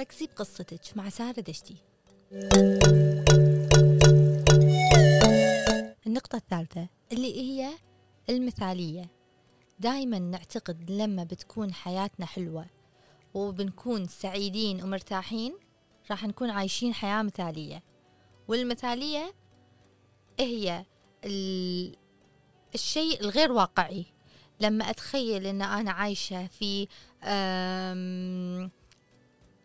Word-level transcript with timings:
ركزي 0.00 0.26
بقصتك 0.26 0.80
مع 0.96 1.08
سارة 1.08 1.40
دشتي. 1.40 1.76
النقطة 6.06 6.36
الثالثة 6.36 6.88
اللي 7.12 7.40
هي 7.40 7.70
المثالية. 8.30 9.10
دائما 9.78 10.18
نعتقد 10.18 10.90
لما 10.90 11.24
بتكون 11.24 11.72
حياتنا 11.74 12.26
حلوة 12.26 12.66
وبنكون 13.34 14.06
سعيدين 14.06 14.82
ومرتاحين 14.82 15.54
راح 16.10 16.24
نكون 16.24 16.50
عايشين 16.50 16.94
حياة 16.94 17.22
مثالية. 17.22 17.82
والمثالية 18.48 19.34
هي 20.40 20.84
ال- 21.24 21.96
الشيء 22.74 23.20
الغير 23.20 23.52
واقعي. 23.52 24.06
لما 24.60 24.90
أتخيل 24.90 25.46
أن 25.46 25.62
أنا 25.62 25.90
عايشة 25.90 26.46
في 26.46 26.88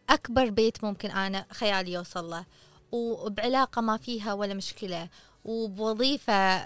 أكبر 0.09 0.49
بيت 0.49 0.83
ممكن 0.83 1.11
أنا 1.11 1.45
خيالي 1.51 1.91
يوصل 1.93 2.29
له 2.29 2.45
وبعلاقة 2.91 3.81
ما 3.81 3.97
فيها 3.97 4.33
ولا 4.33 4.53
مشكلة 4.53 5.09
وبوظيفة 5.45 6.57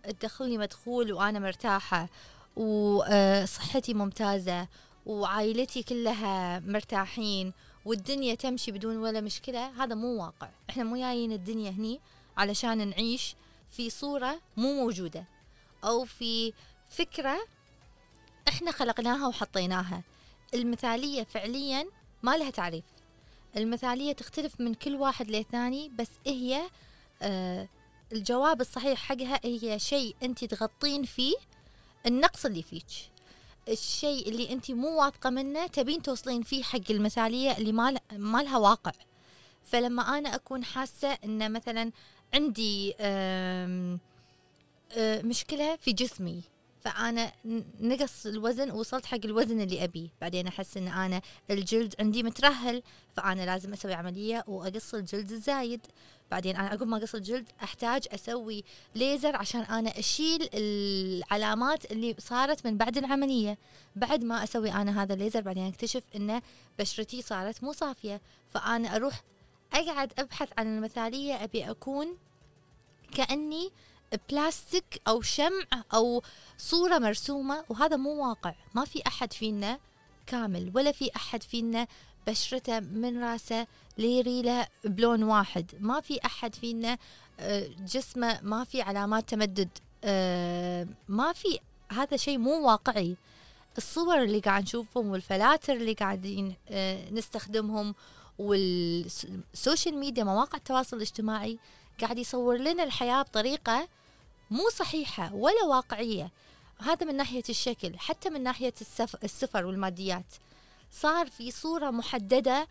تدخلني 0.00 0.58
مدخول 0.58 1.12
وأنا 1.12 1.38
مرتاحة 1.38 2.08
وصحتي 2.56 3.94
ممتازة 3.94 4.68
وعائلتي 5.06 5.82
كلها 5.82 6.58
مرتاحين 6.58 7.52
والدنيا 7.84 8.34
تمشي 8.34 8.72
بدون 8.72 8.96
ولا 8.96 9.20
مشكلة 9.20 9.82
هذا 9.84 9.94
مو 9.94 10.22
واقع. 10.24 10.48
إحنا 10.70 10.84
مو 10.84 10.96
جايين 10.96 11.32
الدنيا 11.32 11.70
هني 11.70 12.00
علشان 12.36 12.88
نعيش 12.88 13.34
في 13.70 13.90
صورة 13.90 14.40
مو 14.56 14.74
موجودة 14.74 15.24
أو 15.84 16.04
في 16.04 16.52
فكرة 16.90 17.36
إحنا 18.48 18.70
خلقناها 18.72 19.28
وحطيناها. 19.28 20.02
المثالية 20.54 21.24
فعليا 21.24 21.86
ما 22.22 22.36
لها 22.36 22.50
تعريف. 22.50 22.84
المثالية 23.56 24.12
تختلف 24.12 24.60
من 24.60 24.74
كل 24.74 24.94
واحد 24.96 25.30
للثاني 25.30 25.88
بس 25.98 26.10
هي 26.26 26.62
آه 27.22 27.68
الجواب 28.12 28.60
الصحيح 28.60 28.98
حقها 28.98 29.40
هي 29.44 29.78
شيء 29.78 30.16
أنت 30.22 30.44
تغطين 30.44 31.04
فيه 31.04 31.34
النقص 32.06 32.46
اللي 32.46 32.62
فيك. 32.62 32.86
الشيء 33.68 34.28
اللي 34.28 34.52
أنت 34.52 34.70
مو 34.70 35.00
واثقة 35.00 35.30
منه 35.30 35.66
تبين 35.66 36.02
توصلين 36.02 36.42
فيه 36.42 36.62
حق 36.62 36.90
المثالية 36.90 37.58
اللي 37.58 37.72
ما 37.72 37.94
ما 38.12 38.42
لها 38.42 38.58
واقع. 38.58 38.92
فلما 39.64 40.18
أنا 40.18 40.34
أكون 40.34 40.64
حاسة 40.64 41.08
إن 41.24 41.52
مثلا 41.52 41.92
عندي 42.34 42.94
آه، 43.00 43.98
مشكلة 45.22 45.76
في 45.76 45.92
جسمي 45.92 46.42
فأنا 46.80 47.32
نقص 47.80 48.26
الوزن 48.26 48.70
ووصلت 48.70 49.06
حق 49.06 49.18
الوزن 49.24 49.60
اللي 49.60 49.84
أبيه. 49.84 50.08
بعدين 50.20 50.46
أحس 50.46 50.76
إن 50.76 50.88
أنا 50.88 51.20
الجلد 51.50 51.94
عندي 52.00 52.22
مترهل 52.22 52.82
فأنا 53.16 53.46
لازم 53.46 53.72
أسوي 53.72 53.94
عملية 53.94 54.44
وأقص 54.46 54.94
الجلد 54.94 55.32
الزايد. 55.32 55.80
بعدين 56.30 56.56
أنا 56.56 56.68
عقب 56.68 56.86
ما 56.86 56.96
أقص 56.96 57.14
الجلد 57.14 57.48
أحتاج 57.62 58.06
أسوي 58.12 58.64
ليزر 58.94 59.36
عشان 59.36 59.60
أنا 59.60 59.98
أشيل 59.98 60.48
العلامات 60.54 61.92
اللي 61.92 62.14
صارت 62.18 62.66
من 62.66 62.76
بعد 62.76 62.98
العملية. 62.98 63.58
بعد 63.96 64.24
ما 64.24 64.44
أسوي 64.44 64.72
أنا 64.72 65.02
هذا 65.02 65.14
الليزر 65.14 65.40
بعدين 65.40 65.66
أكتشف 65.66 66.02
إن 66.16 66.40
بشرتي 66.78 67.22
صارت 67.22 67.64
مو 67.64 67.72
صافية. 67.72 68.20
فأنا 68.50 68.96
أروح 68.96 69.22
أقعد 69.72 70.12
أبحث 70.18 70.48
عن 70.58 70.76
المثالية 70.76 71.44
أبي 71.44 71.70
أكون 71.70 72.16
كأني 73.14 73.70
بلاستيك 74.30 75.02
أو 75.08 75.22
شمع 75.22 75.64
أو 75.94 76.22
صورة 76.58 76.98
مرسومة 76.98 77.64
وهذا 77.68 77.96
مو 77.96 78.28
واقع. 78.28 78.54
ما 78.74 78.84
في 78.84 79.02
أحد 79.06 79.32
فينا 79.32 79.78
كامل 80.26 80.72
ولا 80.74 80.92
في 80.92 81.10
أحد 81.16 81.42
فينا 81.42 81.86
بشرته 82.26 82.80
من 82.80 83.24
راسه 83.24 83.66
لريلة 83.98 84.66
بلون 84.84 85.22
واحد. 85.22 85.70
ما 85.80 86.00
في 86.00 86.18
أحد 86.24 86.54
فينا 86.54 86.98
آه، 87.40 87.68
جسمه 87.78 88.40
ما 88.42 88.64
في 88.64 88.82
علامات 88.82 89.28
تمدد. 89.28 89.68
آه، 90.04 90.86
ما 91.08 91.32
في 91.32 91.58
هذا 91.92 92.16
شيء 92.16 92.38
مو 92.38 92.66
واقعي. 92.66 93.16
الصور 93.78 94.22
اللي 94.22 94.40
قاعد 94.40 94.62
نشوفهم 94.62 95.06
والفلاتر 95.06 95.72
اللي 95.72 95.92
قاعدين 95.92 96.54
آه، 96.70 97.10
نستخدمهم 97.10 97.94
وال 98.38 98.78
social 98.78 99.96
media 99.96 100.24
مواقع 100.24 100.58
التواصل 100.58 100.96
الاجتماعي 100.96 101.58
قاعد 102.00 102.18
يصور 102.18 102.56
لنا 102.56 102.82
الحياة 102.82 103.22
بطريقة 103.22 103.88
مو 104.50 104.68
صحيحة 104.68 105.34
ولا 105.34 105.64
واقعية. 105.64 106.30
هذا 106.78 107.06
من 107.06 107.16
ناحية 107.16 107.42
الشكل 107.48 107.98
حتى 107.98 108.30
من 108.30 108.42
ناحية 108.42 108.74
السف... 108.80 109.24
السفر 109.24 109.66
والماديات. 109.66 110.34
صار 110.90 111.26
في 111.26 111.50
صورة 111.50 111.90
محددة 111.90 112.68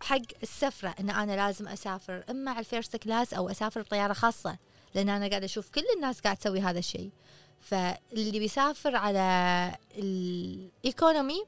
حق 0.00 0.22
السفرة 0.42 0.94
إن 1.00 1.10
أنا 1.10 1.36
لازم 1.36 1.68
أسافر 1.68 2.24
إما 2.30 2.50
على 2.50 2.60
ال 2.60 2.66
first 2.66 2.96
class 2.96 3.34
أو 3.34 3.50
أسافر 3.50 3.82
بطيارة 3.82 4.12
خاصة 4.12 4.58
لأن 4.94 5.08
أنا 5.08 5.28
قاعدة 5.28 5.44
أشوف 5.44 5.70
كل 5.70 5.84
الناس 5.96 6.20
قاعد 6.20 6.36
تسوي 6.36 6.60
هذا 6.60 6.78
الشيء. 6.78 7.10
فاللي 7.60 8.38
بيسافر 8.38 8.96
على 8.96 9.76
ال 9.94 10.13
economy 10.13 11.44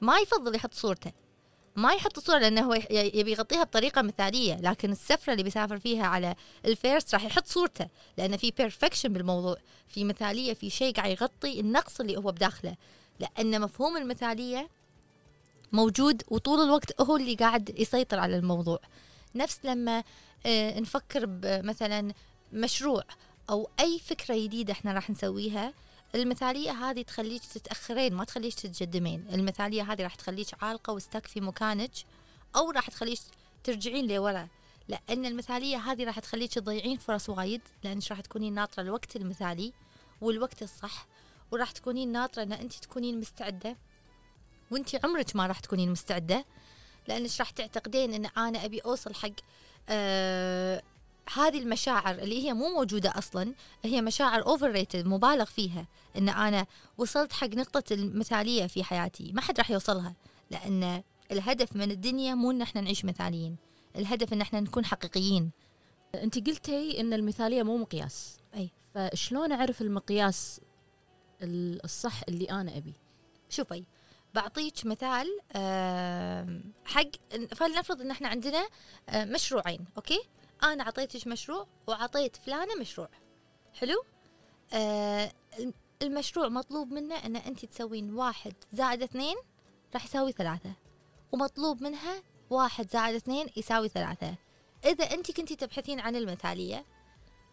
ما 0.00 0.18
يفضل 0.18 0.54
يحط 0.54 0.74
صورته. 0.74 1.12
ما 1.76 1.92
يحط 1.92 2.18
صورة 2.18 2.38
لأنه 2.38 2.62
هو 2.62 2.74
يبي 2.90 3.32
يغطيها 3.32 3.64
بطريقة 3.64 4.02
مثالية 4.02 4.54
لكن 4.54 4.92
السفرة 4.92 5.32
اللي 5.32 5.42
بيسافر 5.42 5.78
فيها 5.78 6.06
على 6.06 6.34
ال 6.64 6.72
first 6.72 7.14
راح 7.14 7.24
يحط 7.24 7.46
صورته 7.46 7.88
لأن 8.18 8.36
في 8.36 8.50
perfection 8.50 9.12
بالموضوع 9.12 9.56
في 9.88 10.04
مثالية 10.04 10.54
في 10.54 10.70
شيء 10.70 10.94
قاعد 10.94 11.10
يغطي 11.10 11.60
النقص 11.60 12.00
اللي 12.00 12.16
هو 12.16 12.32
بداخله 12.32 12.76
لأن 13.20 13.60
مفهوم 13.60 13.96
المثالية 13.96 14.68
موجود 15.72 16.22
وطول 16.28 16.60
الوقت 16.60 17.00
هو 17.00 17.16
اللي 17.16 17.34
قاعد 17.34 17.74
يسيطر 17.78 18.18
على 18.18 18.36
الموضوع. 18.36 18.78
نفس 19.34 19.58
لما 19.64 20.04
آه، 20.46 20.80
نفكر 20.80 21.26
بمثلا 21.26 22.12
مشروع 22.52 23.02
أو 23.50 23.68
أي 23.80 23.98
فكرة 23.98 24.34
جديدة 24.34 24.72
إحنا 24.72 24.92
راح 24.92 25.10
نسويها 25.10 25.72
المثالية 26.14 26.70
هذه 26.70 27.02
تخليك 27.02 27.44
تتأخرين 27.44 28.14
ما 28.14 28.24
تخليك 28.24 28.54
تتقدمين 28.54 29.26
المثالية 29.32 29.92
هذه 29.92 30.02
راح 30.02 30.14
تخليك 30.14 30.48
عالقة 30.62 30.92
واستك 30.92 31.26
في 31.26 31.40
مكانك 31.40 31.90
أو 32.56 32.70
راح 32.70 32.90
تخليك 32.90 33.18
ترجعين 33.64 34.06
لورا. 34.06 34.48
لأن 34.88 35.26
المثالية 35.26 35.76
هذه 35.76 36.04
راح 36.04 36.18
تخليك 36.18 36.52
تضيعين 36.54 36.98
فرص 36.98 37.28
وايد 37.28 37.60
لأنك 37.84 38.10
راح 38.10 38.20
تكونين 38.20 38.54
ناطرة 38.54 38.82
الوقت 38.82 39.16
المثالي 39.16 39.72
والوقت 40.20 40.62
الصح 40.62 41.06
وراح 41.52 41.70
تكونين 41.70 42.12
ناطرة 42.12 42.42
أن 42.42 42.52
أنت 42.52 42.72
تكونين 42.72 43.20
مستعدة. 43.20 43.76
وأنت 44.70 45.04
عمرك 45.04 45.36
ما 45.36 45.46
راح 45.46 45.60
تكونين 45.60 45.90
مستعدة 45.90 46.44
لأنك 47.08 47.30
راح 47.38 47.50
تعتقدين 47.50 48.14
أن 48.14 48.26
أنا 48.26 48.64
أبي 48.64 48.78
أوصل 48.78 49.14
حق 49.14 49.30
آه 49.88 50.82
هذه 51.32 51.58
المشاعر 51.58 52.14
اللي 52.14 52.44
هي 52.46 52.52
مو 52.52 52.68
موجودة 52.68 53.12
أصلا 53.18 53.54
هي 53.84 54.02
مشاعر 54.02 54.46
overrated 54.46 55.06
مبالغ 55.06 55.44
فيها. 55.44 55.86
إن 56.16 56.28
أنا 56.28 56.66
وصلت 56.98 57.32
حق 57.32 57.46
نقطة 57.48 57.94
المثالية 57.94 58.66
في 58.66 58.84
حياتي 58.84 59.32
ما 59.32 59.40
حد 59.40 59.58
راح 59.58 59.70
يوصلها 59.70 60.14
لأن 60.50 61.02
الهدف 61.32 61.76
من 61.76 61.90
الدنيا 61.90 62.34
مو 62.34 62.50
إن 62.50 62.62
إحنا 62.62 62.80
نعيش 62.80 63.04
مثاليين. 63.04 63.56
الهدف 63.96 64.32
إن 64.32 64.40
إحنا 64.40 64.60
نكون 64.60 64.84
حقيقيين. 64.84 65.50
أنت 66.14 66.46
قلتي 66.48 67.00
إن 67.00 67.12
المثالية 67.12 67.62
مو 67.62 67.76
مقياس. 67.76 68.38
أي. 68.54 68.70
فشلون 68.94 69.52
أعرف 69.52 69.82
المقياس 69.82 70.60
ال- 71.42 71.84
الصح 71.84 72.20
اللي 72.28 72.44
أنا 72.50 72.76
أبي؟ 72.76 72.92
شوفي 73.50 73.84
بعطيك 74.34 74.86
مثال 74.86 75.26
حق 76.84 77.10
فلنفرض 77.54 78.00
إن 78.00 78.10
إحنا 78.10 78.28
عندنا 78.28 78.66
آه، 79.08 79.24
مشروعين 79.24 79.84
أوكي؟ 79.96 80.20
أنا 80.62 80.82
اعطيتك 80.84 81.26
مشروع 81.26 81.66
وعطيت 81.86 82.36
فلانة 82.36 82.74
مشروع. 82.80 83.08
حلو؟ 83.74 84.04
آه، 84.72 85.32
الم- 85.58 85.74
المشروع 86.02 86.48
مطلوب 86.48 86.92
منه 86.92 87.14
إن 87.14 87.36
أنت 87.36 87.64
تسوين 87.64 88.14
واحد 88.14 88.54
زائد 88.72 89.02
اثنين 89.02 89.36
راح 89.94 90.04
يساوي 90.04 90.32
ثلاثة 90.32 90.72
ومطلوب 91.32 91.82
منها 91.82 92.22
واحد 92.50 92.90
زائد 92.90 93.14
اثنين 93.14 93.46
يساوي 93.56 93.88
ثلاثة. 93.88 94.34
إذا 94.84 95.04
أنت 95.04 95.30
كنتي 95.30 95.56
تبحثين 95.56 96.00
عن 96.00 96.16
المثالية 96.16 96.84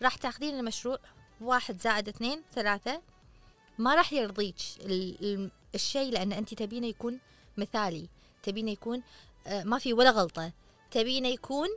راح 0.02 0.16
تاخذين 0.16 0.60
المشروع 0.60 0.98
واحد 1.42 1.80
زائد 1.80 2.08
اثنين 2.08 2.44
ثلاثة. 2.56 3.02
ما 3.78 3.96
راح 3.96 4.14
يرضيك 4.14 4.56
ال- 4.80 5.26
ال- 5.26 5.52
الشيء 5.76 6.12
لأن 6.12 6.32
أنت 6.32 6.54
تبينه 6.54 6.88
يكون 6.88 7.20
مثالي 7.58 8.10
تبينه 8.44 8.72
يكون 8.72 9.04
آه، 9.48 9.64
ما 9.64 9.78
في 9.78 9.94
ولا 9.94 10.12
غلطة. 10.12 10.52
تبينه 10.92 11.28
يكون 11.28 11.68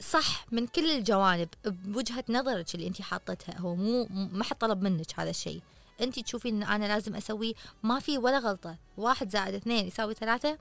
صح 0.00 0.46
من 0.52 0.66
كل 0.66 0.90
الجوانب 0.90 1.48
بوجهة 1.64 2.24
نظرك 2.28 2.74
اللي 2.74 2.86
أنت 2.86 3.02
حاطتها 3.02 3.58
هو 3.58 3.74
مو 3.74 4.06
ما 4.10 4.44
حد 4.44 4.56
طلب 4.56 4.82
منك 4.82 5.20
هذا 5.20 5.30
الشيء. 5.30 5.60
أنت 6.00 6.18
تشوفين 6.18 6.62
أن 6.62 6.72
أنا 6.72 6.84
لازم 6.84 7.16
أسوي 7.16 7.54
ما 7.82 8.00
في 8.00 8.18
ولا 8.18 8.38
غلطة. 8.38 8.76
واحد 8.96 9.30
زائد 9.30 9.54
اثنين 9.54 9.86
يساوي 9.86 10.14
ثلاثة 10.14 10.58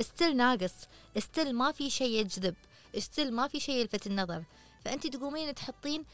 استل 0.00 0.36
ناقص 0.36 0.74
استل 1.16 1.54
ما 1.54 1.72
في 1.72 1.90
شيء 1.90 2.20
يجذب 2.20 2.54
استل 2.96 3.32
ما 3.32 3.48
في 3.48 3.60
شيء 3.60 3.74
يلفت 3.74 4.06
النظر. 4.06 4.44
فأنت 4.84 5.06
تقومين 5.06 5.54
تحطين 5.54 6.04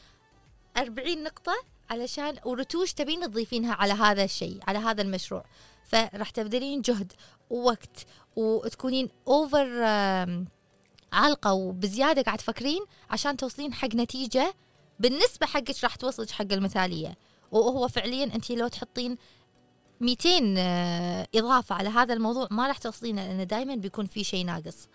أربعين 0.77 1.23
نقطة 1.23 1.55
علشان 1.89 2.35
ورتوش 2.45 2.93
تبين 2.93 3.21
تضيفينها 3.21 3.73
على 3.73 3.93
هذا 3.93 4.23
الشيء 4.23 4.59
على 4.67 4.79
هذا 4.79 5.01
المشروع. 5.01 5.45
فراح 5.83 6.29
تبذلين 6.29 6.81
جهد 6.81 7.13
ووقت 7.49 8.05
وتكونين 8.35 9.09
اوفر 9.27 9.67
عالقه 11.15 11.53
وبزياده 11.53 12.21
قاعد 12.21 12.37
تفكرين 12.37 12.85
عشان 13.09 13.37
توصلين 13.37 13.73
حق 13.73 13.95
نتيجة 13.95 14.53
بالنسبة 14.99 15.45
حقك 15.45 15.83
راح 15.83 15.95
توصلك 15.95 16.29
حق 16.29 16.53
المثالية. 16.53 17.17
وهو 17.51 17.87
فعليا 17.87 18.23
انت 18.23 18.51
لو 18.51 18.67
تحطين 18.67 19.17
200 20.01 20.55
آه، 20.57 21.27
إضافة 21.35 21.75
على 21.75 21.89
هذا 21.89 22.13
الموضوع 22.13 22.47
ما 22.51 22.67
راح 22.67 22.77
توصلين 22.77 23.15
لأنه 23.15 23.43
دائما 23.43 23.75
بيكون 23.75 24.05
في 24.05 24.23
شيء 24.23 24.45
ناقص. 24.45 24.87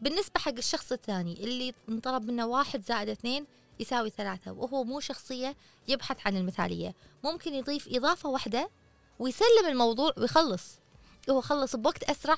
بالنسبة 0.00 0.40
حق 0.40 0.54
الشخص 0.58 0.92
الثاني 0.92 1.44
اللي 1.44 1.74
انطلب 1.88 2.24
منه 2.24 2.46
واحد 2.46 2.84
زائد 2.84 3.08
اثنين 3.08 3.46
يساوي 3.80 4.10
ثلاثة 4.10 4.52
وهو 4.52 4.84
مو 4.84 5.00
شخصية 5.00 5.56
يبحث 5.88 6.16
عن 6.26 6.36
المثالية. 6.36 6.94
ممكن 7.24 7.54
يضيف 7.54 7.88
إضافة 7.88 8.28
واحدة 8.28 8.70
ويسلم 9.18 9.66
الموضوع 9.68 10.12
ويخلص. 10.16 10.78
هو 11.30 11.40
خلص 11.40 11.76
بوقت 11.76 12.02
أسرع 12.02 12.36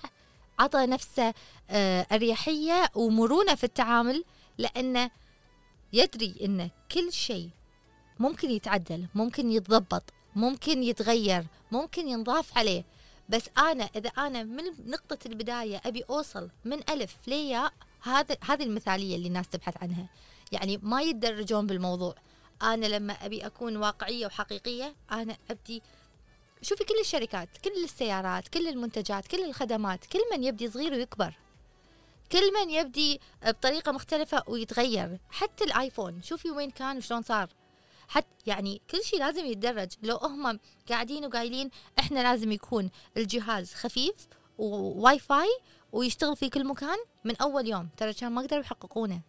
عطى 0.58 0.86
نفسه 0.86 1.34
آه، 1.70 2.06
أريحية 2.12 2.90
ومرونة 2.94 3.54
في 3.54 3.64
التعامل 3.64 4.24
لأنه 4.58 5.10
يدري 5.92 6.34
أن 6.44 6.70
كل 6.92 7.12
شيء 7.12 7.50
ممكن 8.18 8.50
يتعدل 8.50 9.06
ممكن 9.14 9.50
يتضبط 9.50 10.02
ممكن 10.36 10.82
يتغير 10.82 11.46
ممكن 11.72 12.08
ينضاف 12.08 12.58
عليه. 12.58 12.84
بس 13.28 13.42
أنا 13.58 13.88
إذا 13.96 14.08
أنا 14.08 14.42
من 14.42 14.64
نقطة 14.86 15.18
البداية 15.26 15.80
أبي 15.84 16.04
أوصل 16.10 16.50
من 16.64 16.90
ألف 16.90 17.16
لياء 17.26 17.72
هذا 18.02 18.36
هذه 18.40 18.62
المثالية 18.62 19.16
اللي 19.16 19.28
الناس 19.28 19.48
تبحث 19.48 19.82
عنها. 19.82 20.06
يعني 20.52 20.80
ما 20.82 21.02
يتدرجون 21.02 21.66
بالموضوع. 21.66 22.14
أنا 22.62 22.86
لما 22.86 23.12
أبي 23.12 23.46
أكون 23.46 23.76
واقعية 23.76 24.26
وحقيقية 24.26 24.94
أنا 25.12 25.36
أبدي 25.50 25.82
شوفي 26.64 26.84
كل 26.84 26.94
الشركات 27.00 27.48
كل 27.64 27.84
السيارات 27.84 28.48
كل 28.48 28.68
المنتجات 28.68 29.26
كل 29.26 29.44
الخدمات 29.44 30.06
كل 30.06 30.18
من 30.32 30.44
يبدي 30.44 30.70
صغير 30.70 30.92
ويكبر. 30.92 31.34
كل 32.32 32.52
من 32.52 32.70
يبدي 32.70 33.20
بطريقة 33.46 33.92
مختلفة 33.92 34.42
ويتغير. 34.46 35.18
حتى 35.30 35.64
الآيفون 35.64 36.22
شوفي 36.22 36.50
وين 36.50 36.70
كان 36.70 36.96
وشلون 36.96 37.22
صار. 37.22 37.48
حتى 38.08 38.26
يعني 38.46 38.80
كل 38.90 39.04
شيء 39.04 39.18
لازم 39.18 39.46
يتدرج. 39.46 39.92
لو 40.02 40.16
هم 40.16 40.60
قاعدين 40.88 41.26
وقايلين 41.26 41.70
إحنا 41.98 42.20
لازم 42.20 42.52
يكون 42.52 42.90
الجهاز 43.16 43.74
خفيف 43.74 44.14
وواي 44.58 45.18
فاي 45.18 45.58
ويشتغل 45.92 46.36
في 46.36 46.48
كل 46.48 46.66
مكان 46.66 46.98
من 47.24 47.36
أول 47.36 47.68
يوم. 47.68 47.88
ترى 47.96 48.12
كان 48.12 48.32
ما 48.32 48.42
قدروا 48.42 48.60
يحققونه. 48.60 49.20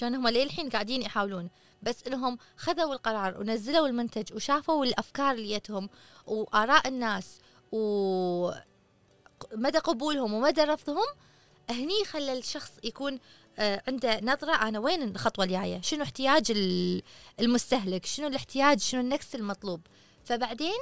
كان 0.00 0.14
هم 0.14 0.28
للحين 0.28 0.70
قاعدين 0.70 1.02
يحاولون. 1.02 1.50
بس 1.82 2.06
انهم 2.06 2.38
خذوا 2.56 2.94
القرار 2.94 3.40
ونزلوا 3.40 3.86
المنتج 3.86 4.34
وشافوا 4.34 4.84
الأفكار 4.84 5.34
اللي 5.34 5.58
جتهم 5.58 5.88
وآراء 6.26 6.88
الناس 6.88 7.38
ومدى 7.72 8.58
قبولهم 9.84 10.34
ومدى 10.34 10.60
رفضهم 10.60 11.06
هني 11.70 12.04
خلى 12.04 12.38
الشخص 12.38 12.70
يكون 12.84 13.18
آه، 13.58 13.82
عنده 13.88 14.20
نظرة 14.22 14.52
أنا 14.68 14.78
وين 14.78 15.02
الخطوة 15.02 15.44
الجاية؟ 15.44 15.80
شنو 15.80 16.02
احتياج 16.02 16.52
المستهلك؟ 17.40 18.06
شنو 18.06 18.26
الاحتياج؟ 18.26 18.80
شنو 18.80 19.00
النكست 19.00 19.34
المطلوب؟ 19.34 19.80
فبعدين 20.24 20.78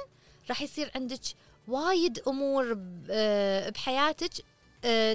راح 0.49 0.61
يصير 0.61 0.91
عندك 0.95 1.19
وايد 1.67 2.19
أمور 2.27 2.77
آه، 3.09 3.69
بحياتك 3.69 4.31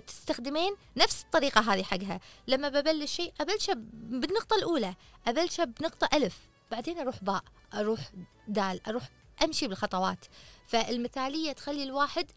تستخدمين 0.07 0.77
نفس 0.97 1.23
الطريقة 1.23 1.61
هذه 1.61 1.83
حقها. 1.83 2.21
لما 2.49 2.69
ببلش 2.69 3.13
شيء 3.13 3.33
أبلشه 3.41 3.73
بالنقطة 3.93 4.57
الأولى 4.57 4.95
أبلشه 5.27 5.65
بنقطة 5.65 6.09
ألف 6.17 6.39
بعدين 6.71 6.99
أروح 6.99 7.25
باء 7.25 7.45
أروح 7.75 8.01
دال 8.49 8.81
أروح 8.87 9.09
أمشي 9.45 9.69
بالخطوات. 9.69 10.25
فالمثالية 10.67 11.53
تخلي 11.53 11.83
الواحد 11.83 12.31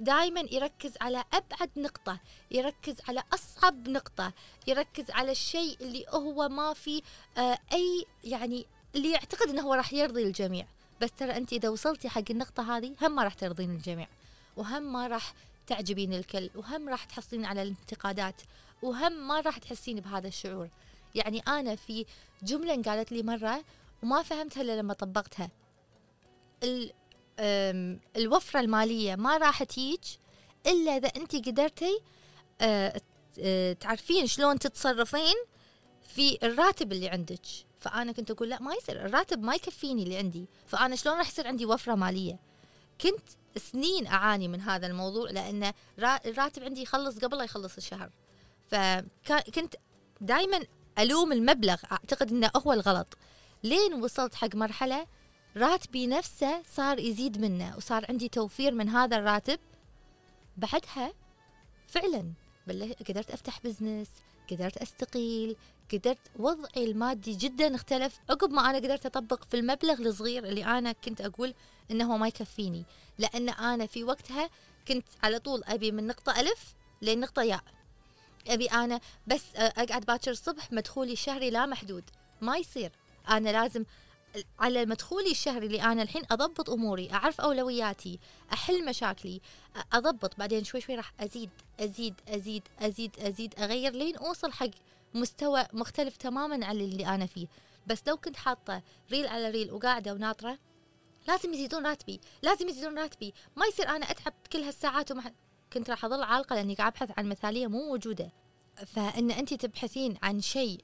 دائما 0.00 0.40
يركز 0.50 0.92
على 1.00 1.24
أبعد 1.32 1.70
نقطة 1.76 2.20
يركز 2.50 2.96
على 3.08 3.22
أصعب 3.34 3.88
نقطة 3.88 4.32
يركز 4.66 5.10
على 5.10 5.32
الشيء 5.32 5.76
اللي 5.80 6.04
هو 6.08 6.48
ما 6.48 6.74
في 6.74 7.02
آه 7.38 7.58
أي 7.72 8.06
يعني 8.24 8.66
اللي 8.94 9.10
يعتقد 9.10 9.48
إنه 9.48 9.62
هو 9.62 9.74
راح 9.74 9.92
يرضي 9.92 10.22
الجميع. 10.22 10.66
بس 11.00 11.10
ترى 11.12 11.36
أنت 11.36 11.52
إذا 11.52 11.68
وصلتي 11.68 12.08
حق 12.08 12.22
النقطة 12.30 12.76
هذه 12.76 12.94
هم 13.02 13.14
ما 13.14 13.24
راح 13.24 13.34
ترضين 13.34 13.70
الجميع. 13.70 14.08
وهم 14.56 14.92
ما 14.92 15.06
راح 15.06 15.34
تعجبين 15.66 16.14
الكل 16.14 16.50
وهم 16.54 16.88
راح 16.88 17.04
تحصلين 17.04 17.44
على 17.44 17.62
الانتقادات 17.62 18.42
وهم 18.82 19.28
ما 19.28 19.40
راح 19.40 19.58
تحسين 19.58 20.00
بهذا 20.00 20.28
الشعور. 20.28 20.68
يعني 21.14 21.40
أنا 21.40 21.76
في 21.76 22.06
جملة 22.42 22.82
قالت 22.82 23.12
لي 23.12 23.22
مرة 23.22 23.64
وما 24.02 24.22
فهمتها 24.22 24.60
إلا 24.60 24.80
لما 24.80 24.94
طبقتها. 24.94 25.50
الوفرة 28.16 28.60
المالية 28.60 29.14
ما 29.14 29.36
راح 29.36 29.62
تيج 29.62 30.00
إلا 30.66 30.96
إذا 30.96 31.08
أنت 31.08 31.48
قدرتي 31.48 32.00
تعرفين 33.80 34.26
شلون 34.26 34.58
تتصرفين 34.58 35.34
في 36.02 36.38
الراتب 36.42 36.92
اللي 36.92 37.08
عندك. 37.08 37.40
فأنا 37.80 38.12
كنت 38.12 38.30
أقول 38.30 38.48
لا 38.48 38.62
ما 38.62 38.74
يصير 38.74 39.06
الراتب 39.06 39.42
ما 39.42 39.54
يكفيني 39.54 40.02
اللي 40.02 40.16
عندي. 40.16 40.46
فأنا 40.66 40.96
شلون 40.96 41.18
راح 41.18 41.28
يصير 41.28 41.46
عندي 41.46 41.66
وفرة 41.66 41.94
مالية؟ 41.94 42.38
كنت 43.00 43.28
سنين 43.58 44.06
أعاني 44.06 44.48
من 44.48 44.60
هذا 44.60 44.86
الموضوع 44.86 45.30
لأن 45.30 45.72
الراتب 45.98 46.64
عندي 46.64 46.82
يخلص 46.82 47.18
قبل 47.18 47.38
لا 47.38 47.44
يخلص 47.44 47.76
الشهر. 47.76 48.10
فكنت 48.66 49.74
دائما 50.20 50.60
ألوم 50.98 51.32
المبلغ 51.32 51.76
أعتقد 51.92 52.30
أنه 52.30 52.50
هو 52.56 52.72
الغلط. 52.72 53.18
لين 53.62 53.94
وصلت 53.94 54.34
حق 54.34 54.54
مرحلة 54.54 55.06
راتبي 55.56 56.06
نفسه 56.06 56.62
صار 56.62 56.98
يزيد 56.98 57.40
منه 57.40 57.76
وصار 57.76 58.06
عندي 58.08 58.28
توفير 58.28 58.72
من 58.72 58.88
هذا 58.88 59.16
الراتب. 59.16 59.58
بعدها 60.56 61.12
فعلا 61.86 62.32
قدرت 63.08 63.30
أفتح 63.30 63.60
بزنس 63.64 64.08
قدرت 64.50 64.76
أستقيل 64.76 65.56
قدرت 65.92 66.18
وضعي 66.38 66.84
المادي 66.84 67.34
جدا 67.34 67.74
اختلف. 67.74 68.20
عقب 68.30 68.50
ما 68.50 68.70
أنا 68.70 68.78
قدرت 68.78 69.06
أطبق 69.06 69.44
في 69.44 69.56
المبلغ 69.56 70.00
الصغير 70.00 70.44
اللي 70.44 70.64
أنا 70.64 70.92
كنت 70.92 71.20
أقول 71.20 71.54
إنه 71.90 72.16
ما 72.16 72.28
يكفيني. 72.28 72.84
لأن 73.18 73.48
أنا 73.48 73.86
في 73.86 74.04
وقتها 74.04 74.50
كنت 74.88 75.06
على 75.22 75.38
طول 75.38 75.62
أبي 75.64 75.92
من 75.92 76.06
نقطة 76.06 76.40
ألف 76.40 76.74
لنقطه 77.02 77.42
ياء. 77.42 77.64
أبي 78.46 78.66
أنا 78.66 79.00
بس 79.26 79.42
أقعد 79.56 80.04
باكر 80.04 80.30
الصبح 80.30 80.72
مدخولي 80.72 81.12
الشهري 81.12 81.50
لا 81.50 81.66
محدود. 81.66 82.04
ما 82.40 82.56
يصير. 82.56 82.92
أنا 83.28 83.50
لازم 83.50 83.84
على 84.58 84.86
مدخولي 84.86 85.30
الشهري 85.30 85.66
اللي 85.66 85.82
أنا 85.82 86.02
الحين 86.02 86.22
أضبط 86.30 86.70
أموري 86.70 87.12
أعرف 87.12 87.40
أولوياتي 87.40 88.18
أحل 88.52 88.84
مشاكلي 88.84 89.40
أضبط. 89.92 90.38
بعدين 90.38 90.64
شوي 90.64 90.80
شوي 90.80 90.94
راح 90.94 91.12
أزيد 91.20 91.50
أزيد 91.80 92.14
أزيد 92.28 92.62
أزيد 92.78 93.18
أزيد 93.18 93.54
أغير 93.58 93.92
لين 93.92 94.16
أوصل 94.16 94.52
حق 94.52 94.70
مستوى 95.14 95.66
مختلف 95.72 96.16
تماما 96.16 96.66
عن 96.66 96.76
اللي 96.76 97.06
أنا 97.06 97.26
فيه. 97.26 97.46
بس 97.86 98.02
لو 98.06 98.16
كنت 98.16 98.36
حاطة 98.36 98.82
ريل 99.10 99.26
على 99.26 99.50
ريل 99.50 99.72
وقاعدة 99.72 100.12
وناطرة 100.12 100.58
لازم 101.28 101.54
يزيدون 101.54 101.86
راتبي 101.86 102.20
لازم 102.42 102.68
يزيدون 102.68 102.98
راتبي. 102.98 103.34
ما 103.56 103.66
يصير 103.66 103.88
أنا 103.88 104.10
أتعب 104.10 104.34
كل 104.52 104.62
هالساعات 104.62 105.10
وما 105.10 105.32
كنت 105.72 105.90
راح 105.90 106.04
أظل 106.04 106.22
عالقة 106.22 106.56
لأني 106.56 106.74
قاعد 106.74 106.92
أبحث 106.92 107.18
عن 107.18 107.28
مثالية 107.28 107.66
مو 107.66 107.86
موجودة. 107.86 108.32
فإن 108.86 109.30
أنت 109.30 109.54
تبحثين 109.54 110.16
عن 110.22 110.40
شيء 110.40 110.80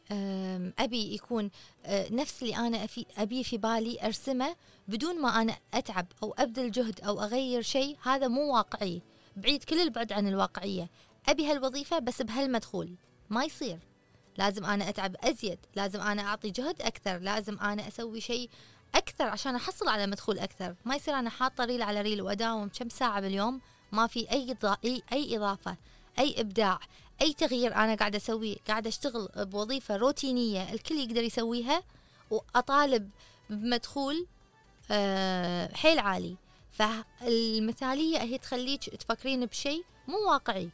أبي 0.78 1.14
يكون 1.14 1.50
أه، 1.84 2.12
نفس 2.12 2.42
اللي 2.42 2.56
أنا 2.56 2.86
أبيه 3.18 3.42
في 3.42 3.58
بالي 3.58 4.02
أرسمه 4.02 4.56
بدون 4.88 5.20
ما 5.20 5.42
أنا 5.42 5.56
أتعب 5.74 6.06
أو 6.22 6.34
أبذل 6.38 6.70
جهد 6.70 7.00
أو 7.00 7.20
أغير 7.20 7.62
شيء 7.62 7.96
هذا 8.02 8.28
مو 8.28 8.54
واقعي. 8.54 9.02
بعيد 9.36 9.64
كل 9.64 9.80
البعد 9.80 10.12
عن 10.12 10.28
الواقعية. 10.28 10.90
أبي 11.28 11.50
هالوظيفة 11.50 11.98
بس 11.98 12.22
بهالمدخول. 12.22 12.94
ما 13.30 13.44
يصير. 13.44 13.78
لازم 14.38 14.64
أنا 14.64 14.88
أتعب 14.88 15.16
أزيد 15.24 15.58
لازم 15.76 16.00
أنا 16.00 16.22
أعطي 16.22 16.50
جهد 16.50 16.82
أكثر 16.82 17.18
لازم 17.18 17.58
أنا 17.58 17.88
أسوي 17.88 18.20
شيء 18.20 18.50
أكثر 18.94 19.24
عشان 19.24 19.54
أحصل 19.54 19.88
على 19.88 20.06
مدخول 20.06 20.38
أكثر. 20.38 20.74
ما 20.84 20.96
يصير 20.96 21.14
أنا 21.14 21.30
حاطة 21.30 21.64
ريل 21.64 21.82
على 21.82 22.02
ريل 22.02 22.22
وأداوم 22.22 22.68
كم 22.68 22.88
ساعة 22.88 23.20
باليوم 23.20 23.60
ما 23.92 24.06
في 24.06 24.30
أي 24.32 24.56
أي 25.12 25.36
إضافة 25.36 25.76
أي 26.18 26.40
إبداع 26.40 26.80
أي 27.20 27.32
تغيير 27.32 27.74
أنا 27.74 27.94
قاعدة 27.94 28.16
أسويه 28.16 28.56
قاعدة 28.68 28.88
أشتغل 28.88 29.28
بوظيفة 29.36 29.96
روتينية 29.96 30.72
الكل 30.72 30.94
يقدر 30.94 31.22
يسويها 31.22 31.82
وأطالب 32.30 33.10
بمدخول 33.50 34.26
آه، 34.90 35.74
حيل 35.74 35.98
عالي. 35.98 36.36
فالمثاليه 36.72 38.18
هي 38.18 38.38
تخليك 38.38 38.84
تفكرين 38.84 39.46
بشيء 39.46 39.84
مو 40.08 40.30
واقعي. 40.30 40.70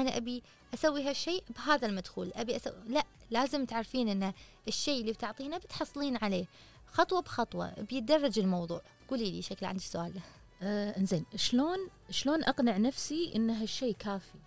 أنا 0.00 0.16
أبي 0.16 0.42
أسوي 0.74 1.02
هالشيء 1.02 1.44
بهذا 1.56 1.86
المدخول 1.86 2.32
أبي 2.34 2.56
أسوي 2.56 2.74
لا 2.86 3.04
لازم 3.30 3.64
تعرفين 3.64 4.08
إن 4.08 4.32
الشيء 4.68 5.00
اللي 5.00 5.12
بتعطينه 5.12 5.58
بتحصلين 5.58 6.16
عليه. 6.16 6.46
خطوة 6.86 7.20
بخطوة 7.20 7.74
بيتدرج 7.80 8.38
الموضوع. 8.38 8.82
قولي 9.08 9.30
لي 9.30 9.42
شكل 9.42 9.66
عندك 9.66 9.82
سؤال. 9.82 10.20
آه 10.62 10.98
إنزين 10.98 11.26
شلون 11.36 11.78
شلون 12.10 12.44
أقنع 12.44 12.76
نفسي 12.76 13.32
إن 13.36 13.50
هالشيء 13.50 13.94
كافي؟ 13.98 14.38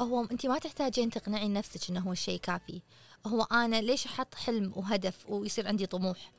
هو 0.00 0.24
انت 0.24 0.46
ما 0.46 0.58
تحتاجين 0.58 1.10
تقنعين 1.10 1.52
نفسك 1.52 1.90
انه 1.90 2.00
هو 2.00 2.12
الشيء 2.12 2.40
كافي. 2.40 2.80
هو 3.26 3.42
أنا 3.42 3.80
ليش 3.80 4.06
أحط 4.06 4.34
حلم 4.34 4.72
وهدف 4.76 5.30
ويصير 5.30 5.68
عندي 5.68 5.86
طموح؟ 5.86 6.32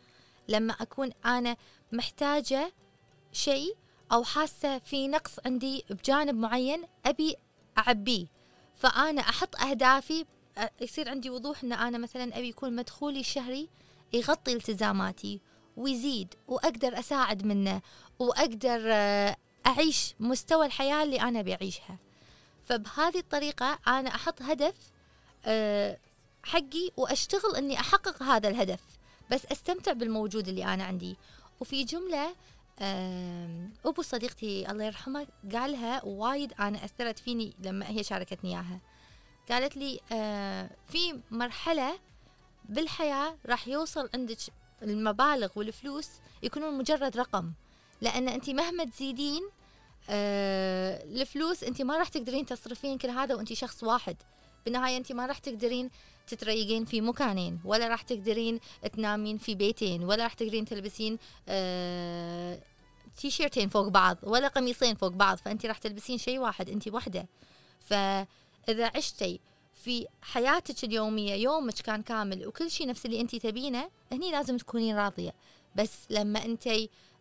لما 0.48 0.74
أكون 0.74 1.12
أنا 1.26 1.58
محتاجة 1.92 2.74
شيء 3.32 3.76
أو 4.12 4.24
حاسة 4.24 4.80
في 4.80 5.08
نقص 5.08 5.32
عندي 5.46 5.86
بجانب 5.90 6.36
معين 6.36 6.84
أبي 7.06 7.36
أعبيه. 7.78 8.28
فأنا 8.76 9.22
أحط 9.22 9.56
أهدافي 9.62 10.26
يصير 10.82 11.10
عندي 11.10 11.30
وضوح 11.30 11.64
إن 11.64 11.74
أنا 11.74 11.98
مثلا 11.98 12.38
أبي 12.38 12.48
يكون 12.50 12.76
مدخولي 12.76 13.20
الشهري 13.20 13.70
يغطي 14.14 14.54
التزاماتي 14.54 15.40
ويزيد 15.78 16.34
وأقدر 16.48 17.00
أساعد 17.00 17.46
منه 17.46 17.82
وأقدر 18.20 18.92
أعيش 19.68 20.16
مستوى 20.20 20.66
الحياة 20.66 21.04
اللي 21.04 21.22
أنا 21.22 21.42
بعيشها. 21.42 21.98
فبهذه 22.64 23.20
الطريقة 23.20 23.80
أنا 23.88 24.16
أحط 24.16 24.42
هدف 24.42 24.76
حقي 26.44 26.92
وأشتغل 26.98 27.56
إني 27.56 27.80
أحقق 27.80 28.24
هذا 28.24 28.50
الهدف. 28.50 28.80
بس 29.32 29.46
أستمتع 29.46 29.94
بالموجود 29.94 30.48
اللي 30.48 30.74
أنا 30.74 30.84
عندي. 30.84 31.18
وفي 31.60 31.84
جملة 31.84 32.36
أبو 33.86 34.02
صديقتي 34.02 34.72
الله 34.72 34.84
يرحمها 34.84 35.28
قالها 35.54 36.06
وايد 36.06 36.54
أنا 36.60 36.86
أثرت 36.86 37.20
فيني 37.20 37.54
لما 37.60 37.90
هي 37.90 38.04
شاركتني 38.04 38.50
إياها. 38.50 38.80
قالت 39.52 39.78
لي 39.78 40.00
آه، 40.12 40.70
في 40.88 41.20
مرحلة 41.32 42.00
بالحياة 42.70 43.38
راح 43.46 43.68
يوصل 43.68 44.10
عندك 44.14 44.38
المبالغ 44.84 45.50
والفلوس 45.56 46.10
يكونون 46.44 46.78
مجرد 46.78 47.18
رقم 47.18 47.52
لأن 48.02 48.30
أنت 48.30 48.50
مهما 48.50 48.86
تزيدين 48.86 49.42
آه، 50.10 51.04
الفلوس 51.04 51.64
أنت 51.64 51.82
ما 51.82 51.98
راح 51.98 52.08
تقدرين 52.08 52.46
تصرفين 52.46 52.98
كل 52.98 53.10
هذا 53.10 53.36
وأنت 53.36 53.54
شخص 53.54 53.84
واحد. 53.84 54.18
بالنهاية 54.66 54.98
انت 54.98 55.12
ما 55.12 55.26
راح 55.26 55.38
تقدرين 55.38 55.90
تتريقين 56.28 56.86
في 56.86 57.02
مكانين 57.02 57.60
ولا 57.66 57.88
راح 57.88 58.02
تقدرين 58.02 58.60
تنامين 58.94 59.38
في 59.38 59.56
بيتين 59.56 60.04
ولا 60.04 60.24
راح 60.24 60.34
تقدرين 60.34 60.66
تلبسين 60.66 61.18
آه 61.50 62.60
تيشيرتين 63.18 63.70
فوق 63.70 63.88
بعض 63.88 64.18
ولا 64.24 64.48
قميصين 64.48 64.96
فوق 64.96 65.10
بعض 65.10 65.38
فانت 65.38 65.66
راح 65.66 65.78
تلبسين 65.78 66.18
شيء 66.18 66.40
واحد 66.40 66.70
انت 66.70 66.88
وحدة. 66.88 67.28
فإذا 67.80 68.92
عشتي 68.96 69.40
في 69.84 70.08
حياتك 70.22 70.84
اليومية 70.84 71.34
يومك 71.34 71.74
كان 71.74 72.02
كامل 72.02 72.48
وكل 72.48 72.72
شيء 72.72 72.88
نفس 72.88 73.06
اللي 73.06 73.22
انت 73.22 73.36
تبينه 73.36 73.90
هني 74.12 74.32
لازم 74.32 74.58
تكونين 74.58 74.96
راضية. 74.98 75.34
بس 75.76 75.92
لما 76.10 76.46
انت 76.46 76.70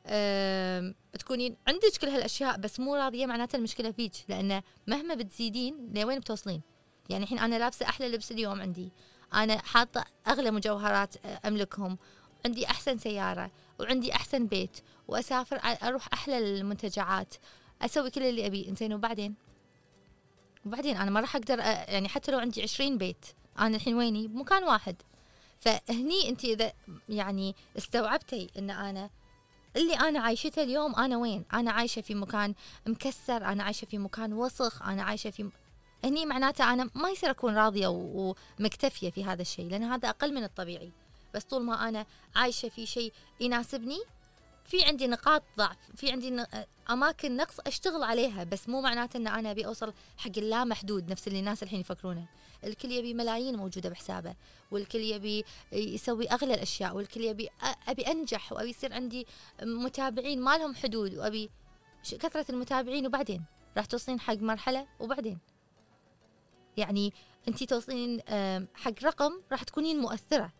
آم، 0.06 0.94
تكونين 1.18 1.56
عندك 1.68 1.96
كل 2.00 2.08
هالأشياء 2.08 2.56
بس 2.58 2.80
مو 2.80 2.94
راضية 2.94 3.26
معناته 3.26 3.56
المشكلة 3.56 3.90
فيك 3.90 4.12
لأن 4.28 4.62
مهما 4.86 5.14
بتزيدين 5.14 5.92
لوين 5.94 6.18
بتوصلين؟ 6.18 6.60
يعني 7.08 7.24
الحين 7.24 7.38
أنا 7.38 7.58
لابسة 7.58 7.86
أحلى 7.88 8.08
لبس 8.08 8.32
اليوم 8.32 8.60
عندي. 8.60 8.88
أنا 9.34 9.58
حاطة 9.58 10.04
أغلى 10.28 10.50
مجوهرات 10.50 11.26
آه، 11.26 11.40
أملكهم. 11.48 11.98
عندي 12.46 12.66
أحسن 12.66 12.98
سيارة 12.98 13.50
وعندي 13.80 14.12
أحسن 14.14 14.46
بيت 14.46 14.80
وأسافر 15.08 15.60
أروح 15.82 16.08
أحلى 16.12 16.38
المنتجعات. 16.38 17.34
أسوي 17.82 18.10
كل 18.10 18.22
اللي 18.22 18.46
ابيه 18.46 18.68
إنزين 18.68 18.94
وبعدين؟ 18.94 19.34
وبعدين 20.66 20.96
أنا 20.96 21.10
ما 21.10 21.20
راح 21.20 21.36
أقدر 21.36 21.56
أ- 21.58 21.64
يعني 21.90 22.08
حتى 22.08 22.32
لو 22.32 22.38
عندي 22.38 22.62
عشرين 22.62 22.98
بيت 22.98 23.26
أنا 23.58 23.76
الحين 23.76 23.94
ويني؟ 23.96 24.28
بمكان 24.28 24.64
واحد. 24.64 24.96
فهني 25.60 26.28
أنت 26.28 26.44
إذا 26.44 26.72
يعني 27.08 27.54
استوعبتي 27.78 28.50
إن 28.58 28.70
أنا 28.70 29.10
اللي 29.76 29.94
أنا 29.94 30.20
عايشته 30.20 30.62
اليوم 30.62 30.94
أنا 30.96 31.16
وين؟ 31.16 31.44
أنا 31.52 31.70
عايشة 31.70 32.02
في 32.02 32.14
مكان 32.14 32.54
مكسر 32.86 33.44
أنا 33.44 33.62
عايشة 33.64 33.84
في 33.84 33.98
مكان 33.98 34.32
وسخ 34.32 34.82
أنا 34.82 35.02
عايشة 35.02 35.30
في 35.30 35.50
هني 36.04 36.26
معناته 36.26 36.72
أنا 36.72 36.90
ما 36.94 37.10
يصير 37.10 37.30
أكون 37.30 37.54
راضية 37.56 37.86
ومكتفية 37.88 39.10
في 39.10 39.24
هذا 39.24 39.42
الشيء 39.42 39.68
لأن 39.70 39.82
هذا 39.82 40.08
أقل 40.08 40.34
من 40.34 40.44
الطبيعي. 40.44 40.92
بس 41.34 41.44
طول 41.44 41.62
ما 41.62 41.88
أنا 41.88 42.06
عايشة 42.36 42.68
في 42.68 42.86
شيء 42.86 43.12
يناسبني 43.40 43.98
في 44.64 44.84
عندي 44.84 45.06
نقاط 45.06 45.42
ضعف 45.58 45.76
في 45.96 46.12
عندي 46.12 46.44
أماكن 46.90 47.36
نقص 47.36 47.60
أشتغل 47.66 48.02
عليها 48.02 48.44
بس 48.44 48.68
مو 48.68 48.80
معناته 48.80 49.16
إن 49.16 49.26
أنا 49.26 49.50
أبي 49.50 49.66
أوصل 49.66 49.92
حق 50.16 50.30
اللا 50.36 50.64
محدود 50.64 51.10
نفس 51.10 51.28
اللي 51.28 51.38
الناس 51.38 51.62
الحين 51.62 51.80
يفكرونه. 51.80 52.26
الكل 52.64 52.90
يبي 52.92 53.14
ملايين 53.14 53.56
موجودة 53.56 53.90
بحسابه 53.90 54.34
والكل 54.70 54.98
يبي 54.98 55.44
يسوي 55.72 56.30
أغلى 56.30 56.54
الأشياء 56.54 56.96
والكل 56.96 57.20
يبي 57.20 57.48
أبي 57.88 58.02
أنجح 58.02 58.52
وأبي 58.52 58.70
يصير 58.70 58.94
عندي 58.94 59.26
متابعين 59.62 60.40
ما 60.40 60.58
لهم 60.58 60.74
حدود 60.74 61.14
وأبي 61.14 61.50
كثرة 62.10 62.46
المتابعين 62.50 63.06
وبعدين 63.06 63.44
راح 63.76 63.86
توصلين 63.86 64.20
حق 64.20 64.34
مرحلة 64.36 64.86
وبعدين. 65.00 65.38
يعني 66.78 67.12
انت 67.48 67.64
توصلين 67.64 68.20
حق 68.74 69.04
رقم 69.04 69.32
راح 69.52 69.62
تكونين 69.62 70.00
مؤثرة. 70.00 70.52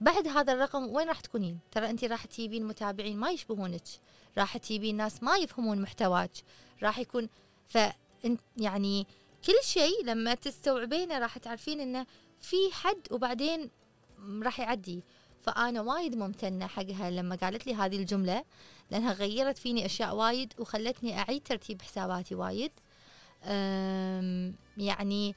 بعد 0.00 0.28
هذا 0.28 0.52
الرقم 0.52 0.94
وين 0.94 1.08
راح 1.08 1.20
تكونين؟ 1.20 1.58
ترى 1.70 1.90
انت 1.90 2.04
راح 2.04 2.24
تجيبين 2.24 2.64
متابعين 2.66 3.18
ما 3.18 3.30
يشبهونك. 3.30 3.82
راح 4.38 4.56
تجيبين 4.56 4.96
ناس 4.96 5.22
ما 5.22 5.36
يفهمون 5.36 5.82
محتواك. 5.82 6.30
راح 6.82 6.98
يكون 6.98 7.28
ف 7.68 7.78
يعني 8.56 9.06
كل 9.46 9.54
شيء 9.62 10.04
لما 10.04 10.34
تستوعبينه 10.34 11.18
راح 11.18 11.38
تعرفين 11.38 11.80
إنه 11.80 12.06
في 12.40 12.56
حد 12.72 13.08
وبعدين 13.10 13.70
راح 14.42 14.60
يعدي. 14.60 15.02
فأنا 15.40 15.80
وايد 15.80 16.16
ممتنة 16.16 16.66
حقها 16.66 17.10
لما 17.10 17.36
قالت 17.36 17.66
لي 17.66 17.74
هذه 17.74 17.96
الجملة 17.96 18.44
لأنها 18.90 19.12
غيرت 19.12 19.58
فيني 19.58 19.86
أشياء 19.86 20.16
وايد 20.16 20.52
وخلتني 20.58 21.18
أعيد 21.18 21.42
ترتيب 21.42 21.82
حساباتي 21.82 22.34
وايد. 22.34 22.72
أم، 23.44 24.54
يعني 24.76 25.34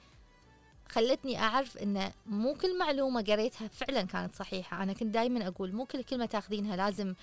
خلتني 0.89 1.39
أعرف 1.39 1.77
إن 1.77 2.11
مو 2.25 2.53
كل 2.53 2.77
معلومة 2.77 3.21
قريتها 3.21 3.67
فعلا 3.67 4.01
كانت 4.01 4.35
صحيحة. 4.35 4.83
أنا 4.83 4.93
كنت 4.93 5.13
دائما 5.13 5.47
أقول 5.47 5.73
مو 5.73 5.85
كل 5.85 6.03
كلمة 6.03 6.25
تاخذينها 6.25 6.75
لازم 6.75 7.13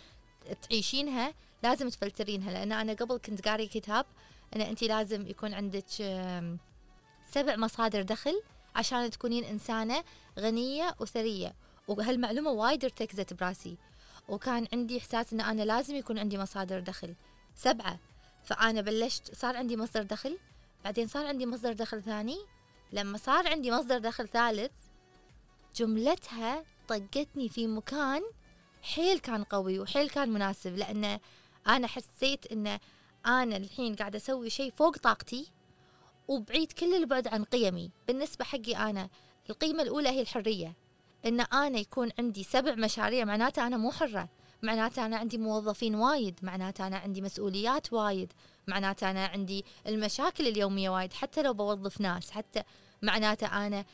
تعيشينها 0.63 1.35
لازم 1.63 1.89
تفلترينها. 1.89 2.53
لأن 2.53 2.73
أنا 2.73 2.93
قبل 2.93 3.17
كنت 3.17 3.49
قاري 3.49 3.67
كتاب 3.67 4.07
إن 4.57 4.61
انت 4.61 4.85
لازم 4.85 5.27
يكون 5.27 5.55
عندك 5.55 5.85
سبع 7.31 7.57
مصادر 7.57 8.03
دخل 8.03 8.43
عشان 8.75 9.11
تكونين 9.11 9.45
إنسانة 9.45 10.05
غنية 10.39 10.95
وثرية. 11.01 11.55
وهالمعلومة 11.89 12.51
وايد 12.51 12.85
ارتكزت 12.85 13.35
براسي. 13.35 13.77
وكان 14.29 14.67
عندي 14.73 14.99
إحساس 14.99 15.33
إن 15.33 15.41
أنا 15.41 15.63
لازم 15.63 15.97
يكون 15.97 16.19
عندي 16.19 16.39
مصادر 16.39 16.81
دخل. 16.81 17.15
سبعة. 17.55 17.99
فأنا 18.45 18.81
بلشت 18.81 19.35
صار 19.35 19.57
عندي 19.57 19.77
مصدر 19.77 20.03
دخل 20.03 20.39
بعدين 20.85 21.09
صار 21.09 21.27
عندي 21.27 21.47
مصدر 21.47 21.73
دخل 21.73 22.03
ثاني. 22.03 22.39
لما 22.93 23.19
صار 23.19 23.49
عندي 23.49 23.71
مصدر 23.71 23.99
دخل 23.99 24.29
ثالث 24.29 24.73
جملتها 25.77 26.65
طقتني 26.89 27.49
في 27.49 27.67
مكان 27.67 28.23
حيل 28.83 29.19
كان 29.19 29.45
قوي 29.45 29.81
وحيل 29.81 30.09
كان 30.09 30.29
مناسب 30.29 30.77
لأن 30.77 31.19
أنا 31.67 31.87
حسيت 31.87 32.53
أن 32.53 32.79
أنا 33.27 33.57
الحين 33.57 33.95
قاعدة 33.95 34.17
أسوي 34.17 34.51
شيء 34.51 34.73
فوق 34.73 34.99
طاقتي 34.99 35.53
وبعيد 36.29 36.73
كل 36.73 36.95
البعد 36.95 37.29
عن 37.29 37.45
قيمي. 37.45 37.91
بالنسبة 38.09 38.45
حقي 38.45 38.77
أنا 38.77 39.09
القيمة 39.51 39.83
الأولى 39.83 40.09
هي 40.09 40.21
الحرية. 40.21 40.75
أن 41.25 41.41
أنا 41.41 41.79
يكون 41.79 42.11
عندي 42.19 42.43
سبع 42.43 42.75
مشاريع 42.75 43.25
معناته 43.25 43.67
أنا 43.67 43.77
مو 43.77 43.93
حرة. 43.93 44.29
معناته 44.63 45.07
أنا 45.07 45.17
عندي 45.17 45.39
موظفين 45.39 45.95
وايد 45.95 46.39
معناته 46.43 46.87
أنا 46.87 46.97
عندي 46.97 47.21
مسؤوليات 47.21 47.93
وايد. 47.93 48.33
معناته 48.69 49.11
أنا 49.11 49.27
عندي 49.27 49.65
المشاكل 49.87 50.47
اليومية 50.47 50.91
وايد 50.91 51.13
حتى 51.13 51.43
لو 51.43 51.55
بوظف 51.55 52.01
ناس 52.01 52.31
حتى 52.31 52.63
معناته 53.03 53.67
أنا 53.67 53.85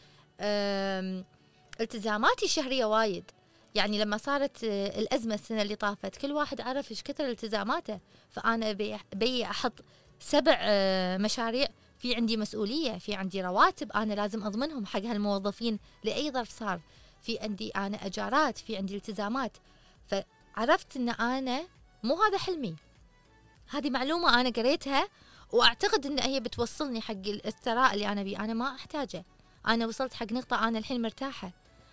التزاماتي 1.81 2.45
الشهرية 2.45 2.85
وايد. 2.85 3.31
يعني 3.75 3.99
لما 3.99 4.17
صارت 4.17 4.64
آه، 4.64 4.99
الأزمة 4.99 5.35
السنة 5.35 5.62
اللي 5.62 5.76
طافت 5.76 6.17
كل 6.17 6.33
واحد 6.33 6.61
عرف 6.61 6.91
إيش 6.91 7.02
كثر 7.02 7.29
التزاماته. 7.29 8.00
فأنا 8.31 8.71
أبي 9.12 9.45
أحط 9.45 9.73
سبع 10.21 10.57
آه، 10.59 11.17
مشاريع 11.17 11.69
في 11.99 12.14
عندي 12.14 12.37
مسؤولية 12.37 12.99
في 12.99 13.14
عندي 13.14 13.43
رواتب 13.43 13.93
أنا 13.93 14.14
لازم 14.14 14.45
أضمنهم 14.47 14.87
حق 14.87 15.00
هالموظفين 15.00 15.79
لأي 16.05 16.31
ظرف 16.31 16.59
صار. 16.59 16.81
في 17.23 17.38
عندي 17.38 17.71
أنا 17.71 18.07
أجارات 18.07 18.59
في 18.59 18.76
عندي 18.76 18.97
التزامات. 18.97 19.57
فعرفت 20.07 20.97
أن 20.97 21.09
أنا 21.09 21.62
مو 22.02 22.23
هذا 22.23 22.38
حلمي. 22.38 22.76
هذه 23.73 23.91
معلومة 23.91 24.41
أنا 24.41 24.50
قريتها 24.50 25.09
وأعتقد 25.52 26.07
إن 26.07 26.19
هي 26.19 26.41
بتوصلني 26.41 27.00
حق 27.00 27.26
الثراء 27.26 27.95
اللي 27.95 28.09
أنا 28.09 28.23
بيه. 28.23 28.45
أنا 28.45 28.55
ما 28.55 28.75
أحتاجه. 28.75 29.25
أنا 29.69 29.87
وصلت 29.87 30.14
حق 30.14 30.33
نقطة 30.33 30.69
أنا 30.69 30.79
الحين 30.79 31.02
مرتاحة. 31.02 31.50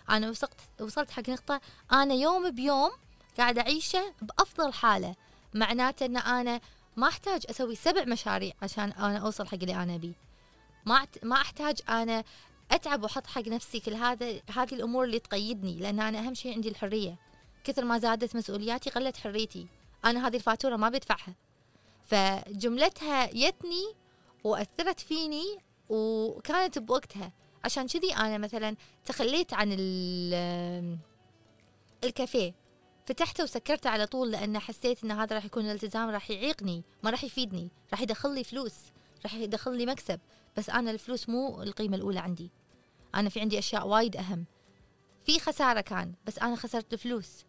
أنا 0.10 0.30
وصلت 0.30 0.60
وصلت 0.82 1.12
حق 1.12 1.30
نقطة 1.30 1.62
أنا 1.92 2.14
يوم 2.14 2.50
بيوم 2.50 2.92
قاعدة 3.38 3.62
أعيشه 3.62 4.14
بأفضل 4.22 4.74
حالة. 4.74 5.16
معناته 5.54 6.06
إن 6.06 6.18
أنا 6.18 6.62
ما 6.98 7.08
أحتاج 7.08 7.46
أسوي 7.50 7.76
سبع 7.76 8.04
مشاريع 8.04 8.54
عشان 8.62 8.92
أنا 8.92 9.18
أوصل 9.18 9.48
حق 9.48 9.54
اللي 9.54 9.76
أنا 9.76 9.98
بيه. 9.98 10.14
ما 10.86 11.08
ما 11.24 11.36
أحتاج 11.36 11.78
أنا 11.90 12.24
أتعب 12.72 13.04
وأحط 13.04 13.28
حق 13.28 13.48
نفسي 13.48 13.80
كل 13.80 13.94
هذا 13.94 14.42
هذه 14.56 14.74
الأمور 14.74 15.04
اللي 15.04 15.20
تقيدني 15.20 15.80
لأن 15.80 16.00
أنا 16.00 16.20
أهم 16.20 16.34
شيء 16.34 16.54
عندي 16.54 16.70
الحرية. 16.70 17.16
كثر 17.64 17.86
ما 17.86 17.98
زادت 17.98 18.36
مسؤولياتي 18.36 18.90
قلت 18.90 19.18
حريتي. 19.18 19.68
أنا 20.06 20.28
هذه 20.28 20.36
الفاتورة 20.36 20.76
ما 20.76 20.90
بدفعها. 20.90 21.36
فجملتها 22.10 23.30
يتني 23.38 23.94
وأثرت 24.44 25.00
فيني 25.00 25.58
وكانت 25.90 26.80
بوقتها. 26.80 27.32
عشان 27.66 27.88
كذي 27.88 28.14
أنا 28.14 28.38
مثلا 28.38 28.76
تخليت 29.06 29.54
عن 29.54 29.76
ال- 29.80 30.98
الكافيه. 32.04 32.54
فتحته 33.06 33.44
وسكرته 33.44 33.90
على 33.90 34.06
طول 34.06 34.32
لأن 34.32 34.60
حسيت 34.60 35.04
إن 35.04 35.12
هذا 35.12 35.36
راح 35.36 35.46
يكون 35.46 35.66
الالتزام 35.66 36.10
راح 36.10 36.32
يعيقني 36.32 36.84
ما 37.04 37.10
راح 37.10 37.24
يفيدني 37.24 37.70
راح 37.92 38.02
يدخل 38.02 38.36
لي 38.36 38.44
فلوس 38.44 38.74
راح 39.24 39.34
يدخل 39.34 39.78
لي 39.78 39.86
مكسب. 39.86 40.20
بس 40.58 40.70
أنا 40.70 40.92
الفلوس 40.92 41.30
مو 41.30 41.62
القيمة 41.64 41.98
الأولى 41.98 42.20
عندي. 42.20 42.52
أنا 43.16 43.30
في 43.30 43.40
عندي 43.40 43.60
أشياء 43.60 43.88
وايد 43.88 44.16
أهم. 44.18 44.46
في 45.26 45.40
خسارة 45.40 45.82
كان 45.82 46.14
بس 46.26 46.40
أنا 46.40 46.56
خسرت 46.56 46.94
الفلوس. 46.94 47.46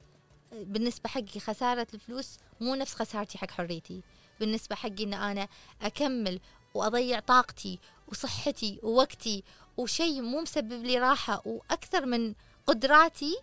بالنسبة 0.53 1.09
حقي 1.09 1.41
خسارة 1.41 1.87
الفلوس 1.95 2.39
مو 2.61 2.75
نفس 2.75 2.95
خسارتي 2.95 3.39
حق 3.39 3.51
حريتي. 3.51 4.03
بالنسبة 4.41 4.77
حقي 4.77 5.05
إن 5.05 5.15
أنا 5.15 5.49
أكمل 5.83 6.41
وأضيع 6.75 7.21
طاقتي 7.21 7.79
وصحتي 8.09 8.79
ووقتي 8.83 9.45
وشيء 9.77 10.23
مو 10.23 10.41
مسبب 10.41 10.85
لي 10.85 10.99
راحة 10.99 11.43
وأكثر 11.45 12.07
من 12.07 12.35
قدراتي 12.67 13.37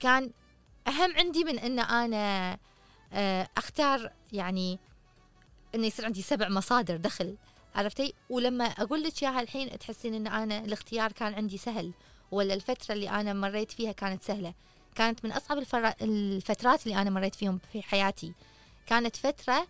كان 0.00 0.30
أهم 0.88 1.16
عندي 1.16 1.44
من 1.44 1.58
إن 1.58 1.78
أنا 1.78 2.58
آه، 3.12 3.48
أختار 3.56 4.12
يعني 4.32 4.78
انه 5.74 5.86
يصير 5.86 6.04
عندي 6.04 6.22
سبع 6.22 6.48
مصادر 6.48 6.96
دخل 6.96 7.36
عرفتي؟ 7.74 8.14
ولما 8.30 8.64
أقول 8.64 9.02
لك 9.02 9.22
إياها 9.22 9.40
الحين 9.40 9.78
تحسين 9.78 10.14
إن 10.14 10.26
أنا 10.26 10.58
الاختيار 10.58 11.12
كان 11.12 11.34
عندي 11.34 11.58
سهل 11.58 11.92
ولا 12.30 12.54
الفترة 12.54 12.94
اللي 12.94 13.10
أنا 13.10 13.32
مريت 13.32 13.72
فيها 13.72 13.92
كانت 13.92 14.22
سهلة؟ 14.22 14.54
كانت 14.94 15.24
من 15.24 15.32
أصعب 15.32 15.58
الفترات 16.02 16.86
اللي 16.86 17.02
أنا 17.02 17.10
مريت 17.10 17.34
فيهم 17.34 17.60
في 17.72 17.82
حياتي. 17.82 18.32
كانت 18.86 19.16
فترة 19.16 19.66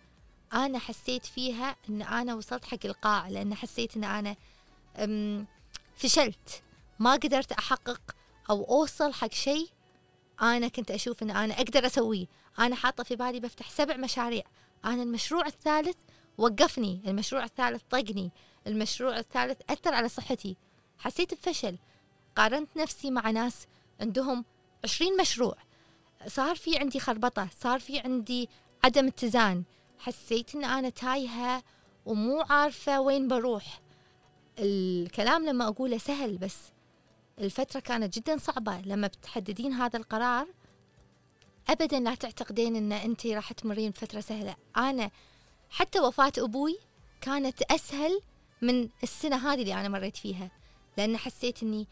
أنا 0.53 0.79
حسيت 0.79 1.25
فيها 1.25 1.75
إن 1.89 2.01
أنا 2.01 2.35
وصلت 2.35 2.65
حق 2.65 2.85
القاع 2.85 3.27
لأن 3.27 3.55
حسيت 3.55 3.97
إن 3.97 4.03
أنا 4.03 4.35
فشلت. 5.95 6.63
ما 6.99 7.11
قدرت 7.11 7.51
أحقق 7.51 8.15
أو 8.49 8.63
أوصل 8.63 9.13
حق 9.13 9.33
شيء 9.33 9.69
أنا 10.41 10.67
كنت 10.67 10.91
أشوف 10.91 11.23
إن 11.23 11.29
أنا 11.31 11.53
أقدر 11.53 11.85
أسويه. 11.85 12.25
أنا 12.59 12.75
حاطة 12.75 13.03
في 13.03 13.15
بالي 13.15 13.39
بفتح 13.39 13.69
سبع 13.69 13.97
مشاريع. 13.97 14.43
أنا 14.85 15.03
المشروع 15.03 15.45
الثالث 15.45 15.97
وقفني 16.37 17.01
المشروع 17.07 17.43
الثالث 17.43 17.81
طقني 17.89 18.31
المشروع 18.67 19.17
الثالث 19.19 19.61
أثر 19.69 19.93
على 19.93 20.09
صحتي. 20.09 20.57
حسيت 20.99 21.33
بفشل. 21.33 21.77
قارنت 22.35 22.77
نفسي 22.77 23.11
مع 23.11 23.29
ناس 23.29 23.67
عندهم 24.01 24.45
عشرين 24.83 25.17
مشروع. 25.17 25.55
صار 26.27 26.55
في 26.55 26.77
عندي 26.77 26.99
خربطة 26.99 27.49
صار 27.59 27.79
في 27.79 27.99
عندي 27.99 28.49
عدم 28.83 29.07
اتزان. 29.07 29.63
حسيت 29.99 30.55
ان 30.55 30.63
أنا 30.65 30.89
تايهة 30.89 31.63
ومو 32.05 32.41
عارفة 32.41 33.01
وين 33.01 33.27
بروح. 33.27 33.81
الكلام 34.59 35.45
لما 35.45 35.67
أقوله 35.67 35.97
سهل 35.97 36.37
بس 36.37 36.57
الفترة 37.39 37.79
كانت 37.79 38.19
جدا 38.19 38.37
صعبة. 38.37 38.81
لما 38.81 39.07
بتحددين 39.07 39.73
هذا 39.73 39.97
القرار 39.97 40.47
أبدا 41.69 41.99
لا 41.99 42.15
تعتقدين 42.15 42.75
أن 42.75 42.91
أنت 42.91 43.27
راح 43.27 43.53
تمرين 43.53 43.91
بفترة 43.91 44.19
سهلة. 44.19 44.55
أنا 44.77 45.11
حتى 45.69 45.99
وفاة 45.99 46.33
أبوي 46.37 46.77
كانت 47.21 47.61
أسهل 47.61 48.21
من 48.61 48.89
السنة 49.03 49.53
هذه 49.53 49.61
اللي 49.61 49.73
أنا 49.73 49.89
مريت 49.89 50.17
فيها 50.17 50.51
لأن 50.97 51.17
حسيت 51.17 51.63
أني 51.63 51.87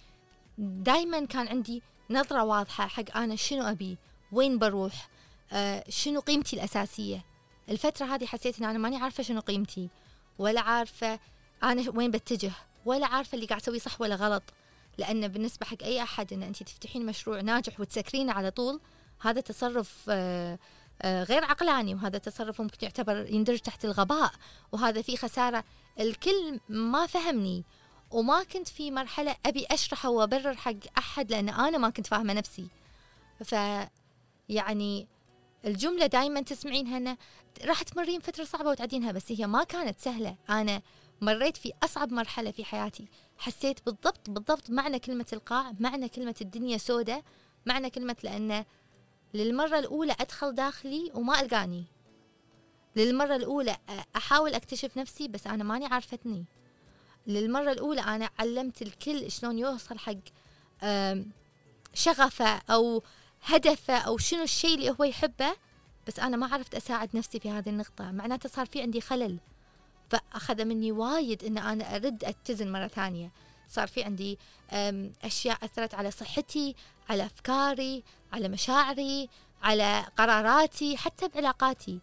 دايما 0.57 1.25
كان 1.25 1.47
عندي 1.47 1.81
نظرة 2.09 2.43
واضحة 2.43 2.87
حق 2.87 3.17
أنا 3.17 3.35
شنو 3.35 3.63
أبي 3.63 3.97
وين 4.31 4.57
بروح 4.59 5.09
آه 5.51 5.83
شنو 5.89 6.19
قيمتي 6.19 6.55
الأساسية. 6.55 7.25
الفترة 7.69 8.05
هذه 8.05 8.25
حسيت 8.25 8.59
أن 8.59 8.65
أنا 8.65 8.77
ماني 8.77 8.97
عارفة 8.97 9.23
شنو 9.23 9.39
قيمتي 9.39 9.89
ولا 10.39 10.61
عارفة 10.61 11.19
أنا 11.63 11.91
وين 11.95 12.11
بتجه 12.11 12.51
ولا 12.85 13.07
عارفة 13.07 13.35
اللي 13.35 13.45
قاعد 13.45 13.61
أسويه 13.61 13.79
صح 13.79 14.01
ولا 14.01 14.15
غلط. 14.15 14.43
لأن 14.97 15.27
بالنسبة 15.27 15.65
حق 15.65 15.83
أي 15.83 16.03
أحد 16.03 16.33
أن 16.33 16.43
أنت 16.43 16.63
تفتحين 16.63 17.05
مشروع 17.05 17.41
ناجح 17.41 17.79
وتسكرينه 17.79 18.33
على 18.33 18.51
طول 18.51 18.79
هذا 19.21 19.41
تصرف 19.41 20.05
آه، 20.09 20.59
آه، 21.01 21.23
غير 21.23 21.43
عقلاني 21.43 21.95
وهذا 21.95 22.17
تصرف 22.17 22.61
ممكن 22.61 22.77
يعتبر 22.81 23.25
يندرج 23.29 23.59
تحت 23.59 23.85
الغباء 23.85 24.31
وهذا 24.71 25.01
فيه 25.01 25.17
خسارة. 25.17 25.63
الكل 25.99 26.59
ما 26.69 27.05
فهمني 27.05 27.63
وما 28.11 28.43
كنت 28.43 28.67
في 28.67 28.91
مرحلة 28.91 29.35
أبي 29.45 29.65
أشرحه 29.71 30.09
وأبرر 30.09 30.55
حق 30.55 30.73
أحد 30.97 31.31
لأن 31.31 31.49
أنا 31.49 31.77
ما 31.77 31.89
كنت 31.89 32.07
فاهمة 32.07 32.33
نفسي. 32.33 32.67
ف 33.45 33.55
يعني 34.49 35.07
الجملة 35.65 36.05
دائما 36.05 36.41
تسمعينها 36.41 36.97
أنه 36.97 37.17
راح 37.65 37.83
تمرين 37.83 38.19
فترة 38.19 38.43
صعبة 38.43 38.69
وتعدينها 38.69 39.11
بس 39.11 39.31
هي 39.31 39.47
ما 39.47 39.63
كانت 39.63 39.99
سهلة. 39.99 40.35
أنا 40.49 40.81
مريت 41.21 41.57
في 41.57 41.73
أصعب 41.83 42.13
مرحلة 42.13 42.51
في 42.51 42.65
حياتي. 42.65 43.07
حسيت 43.37 43.85
بالضبط 43.85 44.29
بالضبط 44.29 44.69
معنى 44.69 44.99
كلمة 44.99 45.25
القاع 45.33 45.73
معنى 45.79 46.09
كلمة 46.09 46.35
الدنيا 46.41 46.77
سودة 46.77 47.23
معنى 47.65 47.89
كلمة 47.89 48.15
لأنه 48.23 48.65
للمرة 49.33 49.79
الأولى 49.79 50.15
أدخل 50.19 50.55
داخلي 50.55 51.11
وما 51.13 51.41
ألقاني. 51.41 51.85
للمرة 52.95 53.35
الأولى 53.35 53.77
أحاول 54.15 54.53
أكتشف 54.53 54.97
نفسي 54.97 55.27
بس 55.27 55.47
أنا 55.47 55.63
ماني 55.63 55.85
عارفتني. 55.85 56.45
للمرة 57.27 57.71
الأولى 57.71 58.01
أنا 58.01 58.29
علمت 58.39 58.81
الكل 58.81 59.31
شلون 59.31 59.59
يوصل 59.59 59.99
حق 59.99 60.17
شغفة 61.93 62.61
أو 62.69 63.03
هدفه 63.45 63.97
أو 63.97 64.17
شنو 64.17 64.43
الشيء 64.43 64.75
اللي 64.75 64.95
هو 64.99 65.03
يحبه 65.03 65.55
بس 66.07 66.19
أنا 66.19 66.37
ما 66.37 66.53
عرفت 66.53 66.75
أساعد 66.75 67.09
نفسي 67.17 67.39
في 67.39 67.49
هذه 67.49 67.69
النقطة. 67.69 68.11
معناته 68.11 68.49
صار 68.49 68.65
في 68.65 68.81
عندي 68.81 69.01
خلل 69.01 69.39
فأخذ 70.09 70.65
مني 70.65 70.91
وايد 70.91 71.43
أن 71.43 71.57
أنا 71.57 71.95
أرد 71.95 72.23
أتزن 72.23 72.71
مرة 72.71 72.87
ثانية. 72.87 73.31
صار 73.67 73.87
في 73.87 74.03
عندي 74.03 74.39
أشياء 75.23 75.65
أثرت 75.65 75.93
على 75.93 76.11
صحتي 76.11 76.75
على 77.09 77.25
أفكاري 77.25 78.03
على 78.33 78.47
مشاعري 78.47 79.29
على 79.61 80.05
قراراتي 80.17 80.97
حتى 80.97 81.27
بعلاقاتي. 81.27 81.99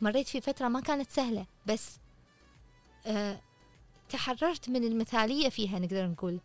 مريت 0.00 0.28
في 0.28 0.40
فترة 0.40 0.68
ما 0.68 0.80
كانت 0.80 1.10
سهلة 1.10 1.46
بس 1.66 1.98
أه 3.06 3.40
تحررت 4.08 4.68
من 4.68 4.84
المثالية 4.84 5.48
فيها 5.48 5.78
نقدر 5.78 6.06
نقول. 6.06 6.40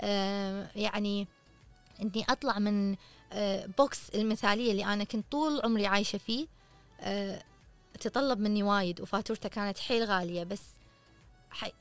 أه 0.00 0.70
يعني 0.76 1.28
إني 2.02 2.24
أطلع 2.28 2.58
من 2.58 2.96
بوكس 3.78 4.10
المثالية 4.14 4.70
اللي 4.70 4.84
أنا 4.84 5.04
كنت 5.04 5.32
طول 5.32 5.60
عمري 5.64 5.86
عايشة 5.86 6.18
فيه 6.18 6.46
أه 7.00 7.42
تطلب 8.00 8.40
مني 8.40 8.62
وايد 8.62 9.00
وفاتورته 9.00 9.48
كانت 9.48 9.78
حيل 9.78 10.04
غالية 10.04 10.44
بس 10.44 10.62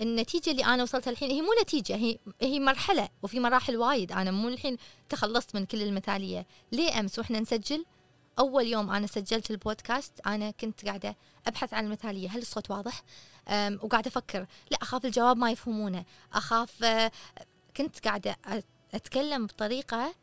النتيجة 0.02 0.52
اللي 0.52 0.66
أنا 0.66 0.84
وصلتها 0.84 1.12
الحين 1.12 1.32
هي 1.32 1.42
مو 1.42 1.48
نتيجة 1.62 1.96
هي 1.96 2.18
هي 2.42 2.60
مرحلة 2.60 3.10
وفي 3.24 3.40
مراحل 3.40 3.78
وايد. 3.78 4.12
أنا 4.12 4.32
مو 4.32 4.48
الحين 4.48 4.78
تخلصت 5.10 5.56
من 5.56 5.66
كل 5.66 5.82
المثالية. 5.82 6.46
ليه 6.72 7.00
أمس 7.00 7.20
وإحنا 7.20 7.40
نسجل؟ 7.40 7.86
أول 8.40 8.68
يوم 8.68 8.90
أنا 8.90 9.08
سجلت 9.08 9.52
البودكاست 9.52 10.14
أنا 10.28 10.52
كنت 10.52 10.86
قاعدة 10.86 11.16
أبحث 11.48 11.74
عن 11.74 11.86
المثالية. 11.86 12.30
هل 12.30 12.42
الصوت 12.42 12.72
واضح؟ 12.72 13.04
وقاعدة 13.84 14.08
أفكر. 14.08 14.46
لا 14.72 14.78
أخاف 14.82 15.06
الجواب 15.06 15.38
ما 15.38 15.52
يفهمونه. 15.52 16.06
أخاف 16.34 16.84
آه، 16.84 17.12
كنت 17.78 18.08
قاعدة 18.08 18.38
أتكلم 18.94 19.46
بطريقة 19.46 19.98
آه، 20.06 20.14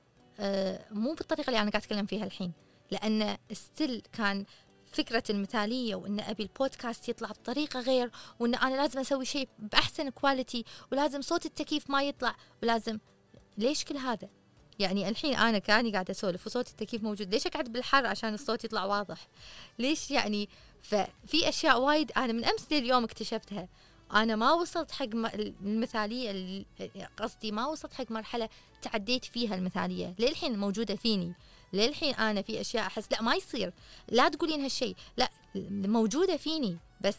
مو 0.90 1.14
بالطريقة 1.14 1.49
اللي 1.49 1.61
أنا 1.61 1.70
قاعدة 1.70 1.85
أتكلم 1.85 2.07
فيها 2.07 2.25
الحين 2.25 2.53
لأن 2.90 3.37
ستيل 3.53 4.03
كان 4.12 4.44
فكرة 4.92 5.22
المثالية 5.31 5.94
وإن 5.94 6.20
أبي 6.20 6.42
البودكاست 6.42 7.09
يطلع 7.09 7.29
بطريقة 7.29 7.81
غير 7.81 8.11
وإن 8.38 8.55
أنا 8.55 8.75
لازم 8.77 9.01
أسوي 9.01 9.25
شيء 9.25 9.49
بأحسن 9.59 10.11
كواليتي 10.11 10.64
ولازم 10.92 11.20
صوت 11.20 11.46
التكييف 11.46 11.90
ما 11.90 12.03
يطلع 12.03 12.37
ولازم 12.62 12.99
ليش 13.59 13.85
كل 13.85 13.96
هذا؟ 13.96 14.29
يعني 14.79 15.09
الحين 15.09 15.35
أنا 15.35 15.59
كأني 15.59 15.92
قاعدة 15.92 16.11
أسولف 16.11 16.46
وصوت 16.46 16.68
التكييف 16.68 17.03
موجود 17.03 17.35
ليش 17.35 17.46
أقعد 17.46 17.72
بالحر 17.72 18.07
عشان 18.07 18.35
الصوت 18.35 18.64
يطلع 18.64 18.85
واضح؟ 18.85 19.29
ليش 19.79 20.11
يعني 20.11 20.49
ففي 20.83 21.49
أشياء 21.49 21.81
وايد 21.81 22.12
أنا 22.16 22.33
من 22.33 22.44
أمس 22.44 22.66
لليوم 22.72 23.05
اكتشفتها 23.05 23.68
أنا 24.12 24.37
ما 24.37 24.53
وصلت 24.53 24.90
حق 24.90 25.09
المثالية 25.62 26.64
قصدي 27.16 27.53
ما 27.53 27.66
وصلت 27.66 27.95
حق 27.95 28.11
مرحلة 28.11 28.49
تعديت 28.83 29.25
فيها 29.25 29.55
المثالية. 29.55 30.14
للحين 30.19 30.59
موجودة 30.59 30.97
فيني. 30.97 31.35
للحين 31.73 32.14
أنا 32.14 32.42
في 32.42 32.61
أشياء 32.61 32.87
أحس 32.87 33.12
لا 33.12 33.23
ما 33.23 33.35
يصير. 33.35 33.73
لا 34.09 34.29
تقولين 34.29 34.61
هالشيء. 34.61 34.97
لا 35.16 35.31
موجودة 35.71 36.37
فيني. 36.37 36.79
بس 37.01 37.16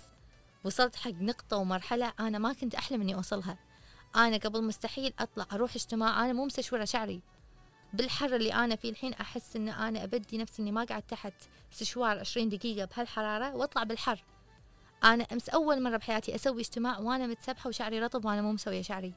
وصلت 0.64 0.96
حق 0.96 1.12
نقطة 1.12 1.58
ومرحلة 1.58 2.14
أنا 2.20 2.38
ما 2.38 2.54
كنت 2.54 2.76
أحلم 2.76 3.02
إني 3.02 3.16
أوصلها. 3.16 3.58
أنا 4.16 4.38
قبل 4.38 4.64
مستحيل 4.64 5.14
أطلع 5.20 5.46
أروح 5.52 5.76
اجتماع. 5.76 6.26
أنا 6.26 6.34
مو 6.34 6.46
مسشوره 6.46 6.86
شعري. 6.86 7.22
بالحر 7.94 8.36
اللي 8.36 8.54
أنا 8.54 8.76
فيه 8.76 8.90
الحين 8.90 9.14
أحس 9.14 9.56
إن 9.56 9.70
أنا 9.70 10.04
أبدي 10.04 10.38
نفسي 10.38 10.62
إني 10.62 10.72
ما 10.72 10.84
قاعد 10.84 11.02
تحت 11.02 11.34
سشوار 11.72 12.20
20 12.20 12.50
دقيقة 12.50 12.86
بهالحرارة 12.86 13.56
وأطلع 13.56 13.84
بالحر. 13.84 14.24
أنا 15.14 15.24
أمس 15.24 15.50
أول 15.50 15.84
مرة 15.84 15.98
بحياتي 15.98 16.36
أسوي 16.36 16.62
اجتماع 16.62 17.00
وأنا 17.00 17.28
متسبحة 17.28 17.68
وشعري 17.68 18.00
رطب 18.00 18.26
وأنا 18.26 18.42
مو 18.42 18.52
مسوية 18.52 18.82
شعري. 18.82 19.14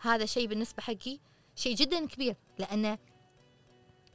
هذا 0.00 0.24
شيء 0.26 0.46
بالنسبة 0.46 0.82
حقي 0.82 1.18
شيء 1.56 1.74
جدا 1.76 2.06
كبير 2.06 2.36
لأنه 2.58 2.98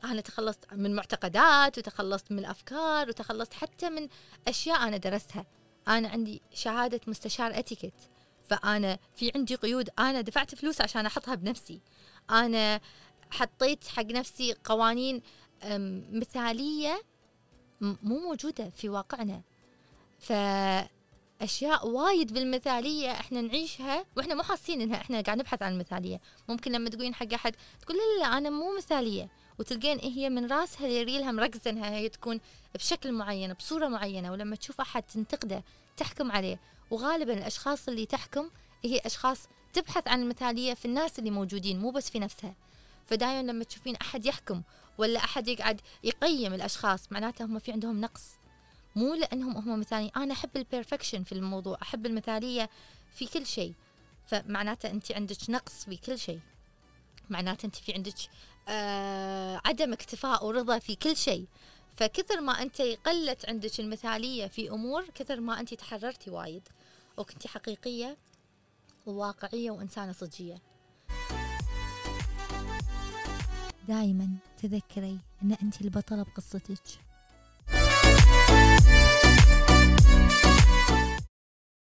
أنا 0.04 0.22
تخلصت 0.22 0.74
من 0.74 0.96
معتقدات 0.96 1.78
وتخلصت 1.78 2.32
من 2.32 2.46
أفكار 2.46 3.10
وتخلصت 3.10 3.54
حتى 3.54 3.90
من 3.90 4.08
أشياء 4.48 4.88
أنا 4.88 4.98
درستها. 4.98 5.46
أنا 5.88 6.10
عندي 6.10 6.42
شهادة 6.54 7.00
مستشار 7.08 7.60
أتيكيت 7.60 7.94
فأنا 8.50 9.00
في 9.16 9.32
عندي 9.36 9.56
قيود 9.56 9.90
أنا 10.00 10.22
دفعت 10.22 10.56
فلوس 10.56 10.82
عشان 10.82 11.06
أحطها 11.06 11.36
بنفسي. 11.36 11.82
أنا 12.30 12.82
حطيت 13.32 13.88
حق 13.88 14.06
نفسي 14.06 14.56
قوانين 14.64 15.22
مثالية 16.12 17.02
م- 17.82 17.96
مو 18.04 18.20
موجودة 18.20 18.70
في 18.70 18.90
واقعنا. 18.90 19.42
فأشياء 21.40 21.88
وايد 21.88 22.34
بالمثالية 22.34 23.12
إحنا 23.12 23.42
نعيشها 23.42 24.06
وإحنا 24.18 24.36
مو 24.36 24.44
حاسين 24.44 24.82
إنها 24.82 24.98
إحنا 25.02 25.22
قاعد 25.22 25.38
نبحث 25.38 25.62
عن 25.62 25.74
المثالية. 25.74 26.22
ممكن 26.50 26.72
لما 26.72 26.90
تقولين 26.90 27.16
حق 27.16 27.34
أحد 27.34 27.56
تقول 27.82 27.98
لا 27.98 28.24
لا, 28.24 28.38
أنا 28.38 28.50
مو 28.50 28.78
مثالية. 28.78 29.30
وتلقين 29.60 30.00
هي 30.00 30.30
من 30.30 30.52
راسها 30.52 30.88
لريلها 30.88 31.32
مركزة 31.32 31.72
إنها 31.72 31.90
هي 31.90 32.10
تكون 32.10 32.40
بشكل 32.76 33.12
معين 33.12 33.54
بصورة 33.54 33.88
معينة. 33.88 34.32
ولما 34.32 34.56
تشوف 34.56 34.82
أحد 34.82 35.04
تنتقده 35.04 35.64
تحكم 35.98 36.32
عليه. 36.32 36.60
وغالبا 36.92 37.34
الأشخاص 37.34 37.88
اللي 37.88 38.06
تحكم 38.06 38.50
هي 38.86 39.02
أشخاص 39.06 39.48
تبحث 39.74 40.08
عن 40.08 40.22
المثالية 40.22 40.74
في 40.74 40.86
الناس 40.86 41.20
اللي 41.20 41.32
موجودين 41.32 41.80
مو 41.80 41.92
بس 41.92 42.10
في 42.10 42.20
نفسها. 42.20 42.56
فدايما 43.06 43.52
لما 43.52 43.64
تشوفين 43.64 43.96
أحد 43.96 44.26
يحكم 44.26 44.62
ولا 44.98 45.20
أحد 45.20 45.48
يقعد 45.48 45.82
يقيم 46.04 46.54
الأشخاص 46.54 47.12
معناته 47.12 47.46
هم 47.46 47.60
في 47.60 47.72
عندهم 47.72 48.02
نقص. 48.02 48.39
مو 48.96 49.14
لأنهم 49.14 49.58
هم 49.58 49.80
مثاليين 49.80 50.12
أنا 50.18 50.34
أحب 50.34 50.50
البيرفكشن 50.56 51.24
في 51.24 51.32
الموضوع 51.32 51.78
أحب 51.82 52.06
المثالية 52.06 52.70
في 53.16 53.26
كل 53.26 53.46
شيء. 53.46 53.74
فمعناته 54.28 54.92
أنت 54.92 55.12
عندك 55.12 55.50
نقص 55.50 55.86
في 55.86 55.98
كل 55.98 56.20
شيء. 56.20 56.40
معناته 57.30 57.66
أنت 57.66 57.76
في 57.76 57.94
عندك 57.94 58.14
آه 58.68 59.62
عدم 59.66 59.94
اكتفاء 59.94 60.46
ورضا 60.46 60.80
في 60.80 60.96
كل 60.96 61.16
شيء. 61.18 61.46
فكثر 61.96 62.42
ما 62.42 62.62
أنت 62.62 62.82
قلت 62.82 63.50
عندك 63.50 63.80
المثالية 63.80 64.48
في 64.48 64.70
أمور 64.70 65.06
كثر 65.16 65.40
ما 65.40 65.60
أنت 65.60 65.74
تحررتي 65.74 66.30
وايد. 66.30 66.68
وكنتي 67.18 67.48
حقيقية 67.48 68.18
وواقعيه 69.06 69.72
وإنسانة 69.72 70.12
صجية. 70.12 70.62
دائما 73.88 74.30
تذكري 74.58 75.20
إن 75.44 75.52
أنت 75.64 75.82
البطلة 75.82 76.24
بقصتك. 76.24 77.09